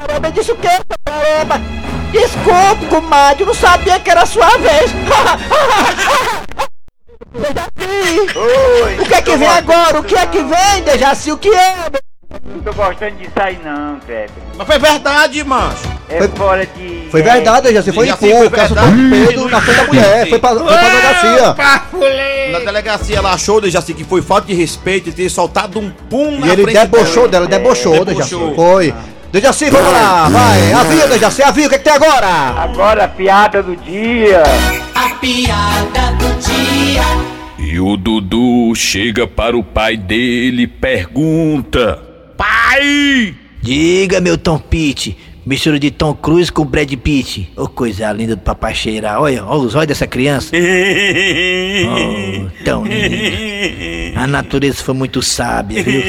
Ele 0.09 0.33
disse 0.33 0.53
o 0.53 0.57
quê? 0.57 0.69
Desculpe, 2.11 2.87
comadre, 2.89 3.43
eu 3.43 3.47
não 3.47 3.55
sabia 3.55 4.01
que 4.01 4.11
era 4.11 4.23
a 4.23 4.27
sua 4.27 4.49
vez. 4.59 4.91
Dejaci! 7.37 9.01
O 9.01 9.05
que 9.05 9.15
é 9.15 9.23
que 9.23 9.37
vem 9.37 9.49
agora? 9.49 10.01
O 10.01 10.05
que 10.05 10.17
é 10.17 10.27
que 10.27 10.43
vem, 10.43 10.83
Dejaci? 10.85 11.31
O 11.31 11.39
que 11.39 11.51
é? 11.51 11.91
Não 12.45 12.61
tô 12.61 12.73
gostando 12.73 13.17
disso 13.17 13.31
aí 13.37 13.59
não, 13.65 14.01
Kleber. 14.01 14.31
Mas 14.57 14.67
foi 14.67 14.79
verdade, 14.79 15.45
macho. 15.45 15.89
É 16.09 16.27
fora 16.29 16.67
de. 16.67 17.09
Foi 17.11 17.21
é, 17.21 17.23
verdade, 17.23 17.73
já 17.73 17.83
se 17.83 17.93
foi 17.93 18.07
em 18.07 18.09
Jaci, 18.09 18.31
foi 18.31 18.49
cu, 18.51 18.57
caso 18.57 18.75
verdade. 18.75 18.97
de 18.97 19.27
Pedro 19.27 19.49
na 19.49 19.61
frente 19.61 19.77
da 19.77 19.85
mulher, 19.87 20.29
foi 20.29 20.39
pra, 20.39 20.51
foi 20.51 20.65
pra 20.65 20.89
delegacia. 20.89 22.53
Na 22.53 22.59
delegacia 22.59 23.17
ela 23.19 23.33
achou, 23.33 23.61
Dejaci, 23.61 23.95
que 23.95 24.05
foi 24.05 24.23
falta 24.23 24.49
de 24.49 24.55
respeito 24.55 25.09
e 25.09 25.13
ter 25.13 25.29
soltado 25.29 25.79
um 25.79 25.89
pum 25.91 26.39
na 26.41 26.49
E 26.49 26.51
ele 26.51 26.67
debochou 26.67 27.29
dela. 27.29 27.47
dela, 27.47 27.63
debochou, 27.63 28.05
Debochou. 28.05 28.41
Dejaci. 28.51 28.55
Foi. 28.57 28.95
Dejaci, 29.33 29.71
vamos 29.71 29.93
lá, 29.93 30.29
vai. 30.29 30.73
Avia, 30.73 31.07
Dejaci, 31.09 31.43
avia, 31.43 31.67
o 31.67 31.69
que, 31.69 31.75
é 31.77 31.79
que 31.79 31.85
tem 31.85 31.93
agora? 31.93 32.27
Agora 32.29 33.05
a 33.05 33.09
piada 33.09 33.63
do 33.63 33.77
dia. 33.77 34.43
A 34.95 35.11
piada 35.17 36.13
do 36.19 36.35
dia. 36.41 37.03
E 37.59 37.81
o 37.81 37.97
Dudu 37.97 38.75
chega 38.75 39.27
para 39.27 39.57
o 39.57 39.63
pai 39.63 39.97
dele 39.97 40.63
e 40.63 40.67
pergunta: 40.67 42.06
Pai! 42.37 43.35
Diga, 43.63 44.21
meu 44.21 44.37
Tom 44.39 44.59
Pitt. 44.59 45.17
Mistura 45.45 45.79
de 45.79 45.93
Tom 45.93 46.13
Cruise 46.13 46.51
com 46.51 46.65
Brad 46.65 46.93
Pitt. 46.95 47.53
Ô, 47.57 47.69
coisa 47.69 48.11
linda 48.13 48.35
do 48.35 48.43
papai 48.43 48.75
cheirar. 48.75 49.21
Olha, 49.21 49.45
olha 49.45 49.61
os 49.63 49.75
olhos 49.77 49.87
dessa 49.89 50.07
criança. 50.07 50.51
Oh, 51.89 52.65
tão 52.65 52.85
linda. 52.85 54.21
A 54.21 54.27
natureza 54.27 54.83
foi 54.83 54.95
muito 54.95 55.23
sábia, 55.23 55.83
viu? 55.83 56.03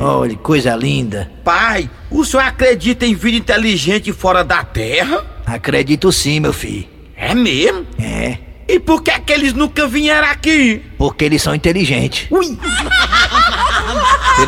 Olha, 0.00 0.36
coisa 0.36 0.74
linda. 0.76 1.30
Pai, 1.44 1.90
o 2.10 2.24
senhor 2.24 2.42
acredita 2.44 3.04
em 3.04 3.14
vida 3.14 3.36
inteligente 3.36 4.12
fora 4.12 4.42
da 4.44 4.62
Terra? 4.64 5.24
Acredito 5.44 6.10
sim, 6.12 6.40
meu 6.40 6.52
filho. 6.52 6.86
É 7.16 7.34
mesmo? 7.34 7.84
É, 8.00 8.38
E 8.68 8.78
por 8.78 9.02
que 9.02 9.18
que 9.20 9.32
eles 9.32 9.52
nunca 9.54 9.86
vieram 9.88 10.28
aqui? 10.28 10.80
porque 10.96 11.24
eles 11.24 11.42
são 11.42 11.54
inteligentes. 11.54 12.26
Ui! 12.30 12.46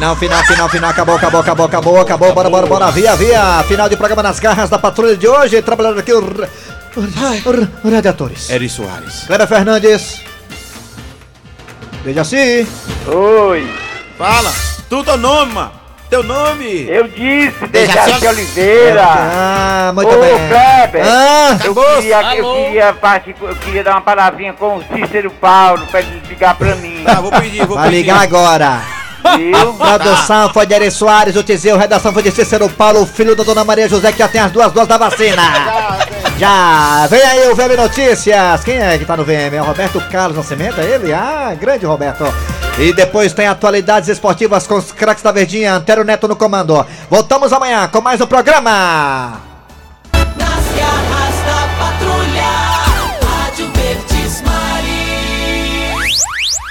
Final, 0.01 0.17
final, 0.17 0.43
final, 0.45 0.69
final. 0.71 0.91
Acabou, 0.91 1.15
acabou, 1.17 1.41
acabou, 1.41 1.67
acabou, 1.67 2.01
acabou. 2.01 2.33
Bora, 2.33 2.49
bora, 2.49 2.67
bora. 2.67 2.91
Via, 2.91 3.15
via. 3.17 3.63
Final 3.69 3.87
de 3.87 3.99
programa 3.99 4.23
nas 4.23 4.41
garras 4.41 4.71
da 4.71 4.79
patrulha 4.79 5.15
de 5.15 5.29
hoje. 5.29 5.61
Trabalhando 5.61 5.99
aqui 6.01 6.11
o. 6.11 6.25
Radiadores. 7.85 8.49
Eri 8.49 8.67
Soares. 8.67 9.25
Cléber 9.27 9.47
Fernandes. 9.47 10.23
Dejaci. 12.03 12.67
Oi. 13.07 13.71
Fala, 14.17 14.51
tu 14.89 15.05
teu 15.05 15.19
nome, 15.19 15.53
mano. 15.53 15.73
Teu 16.09 16.23
nome. 16.23 16.87
Eu 16.89 17.07
disse, 17.07 17.67
Dejaci 17.69 18.27
Oliveira. 18.27 19.05
Ah, 19.07 19.93
muito 19.95 20.11
Ô, 20.13 20.19
bem. 20.19 20.35
Kleber. 20.49 21.03
Ah, 21.07 21.59
eu, 21.63 21.75
queria, 21.75 22.37
eu, 22.37 22.55
queria, 22.55 22.93
participar- 22.95 23.49
eu 23.51 23.57
queria 23.57 23.85
dar 23.85 23.91
uma 23.93 24.01
palavrinha 24.01 24.55
com 24.55 24.79
o 24.79 24.85
Cícero 24.95 25.31
Paulo 25.31 25.87
pra 25.89 26.01
ele 26.01 26.23
ligar 26.27 26.55
pra 26.57 26.75
mim. 26.77 27.03
Tá, 27.05 27.21
vou 27.21 27.31
pedir, 27.33 27.67
vou 27.67 27.77
vai 27.77 27.91
pedir. 27.91 27.99
ligar 28.01 28.23
agora. 28.23 28.81
Viu? 29.37 29.75
Produção 29.75 30.53
foi 30.53 30.67
de 30.67 30.75
Eri 30.75 30.91
Soares, 30.91 31.37
o 31.37 31.43
Tizeu, 31.43 31.77
redação 31.77 32.13
foi 32.13 32.23
de 32.23 32.31
Cícero 32.31 32.69
Paulo, 32.69 33.07
filho 33.07 33.37
da 33.37 33.45
Dona 33.45 33.65
Maria 33.65 33.89
José, 33.89 34.13
que 34.13 34.19
já 34.19 34.29
tem 34.29 34.41
as 34.41 34.51
duas 34.51 34.73
doses 34.73 34.89
da 34.89 34.99
vacina. 34.99 35.43
Já, 36.39 37.07
vem 37.09 37.21
aí 37.21 37.51
o 37.51 37.55
VM 37.55 37.77
Notícias. 37.77 38.65
Quem 38.65 38.79
é 38.79 38.97
que 38.97 39.05
tá 39.05 39.15
no 39.15 39.27
VM? 39.27 39.53
É 39.53 39.61
o 39.61 39.65
Roberto 39.65 40.01
Carlos 40.11 40.39
Nascimento, 40.39 40.81
é 40.81 40.85
ele? 40.85 41.13
Ah, 41.13 41.55
grande 41.55 41.85
Roberto. 41.85 42.25
E 42.79 42.95
depois 42.95 43.35
tem 43.35 43.47
atualidades 43.47 44.09
esportivas 44.09 44.67
com 44.67 44.77
os 44.77 44.91
craques 44.91 45.23
da 45.23 45.33
Verdinha, 45.33 45.75
Antero 45.75 46.03
Neto 46.03 46.27
no 46.27 46.35
comando. 46.35 46.87
Voltamos 47.11 47.53
amanhã 47.53 47.87
com 47.89 48.01
mais 48.01 48.23
um 48.23 48.27
programa. 48.27 49.39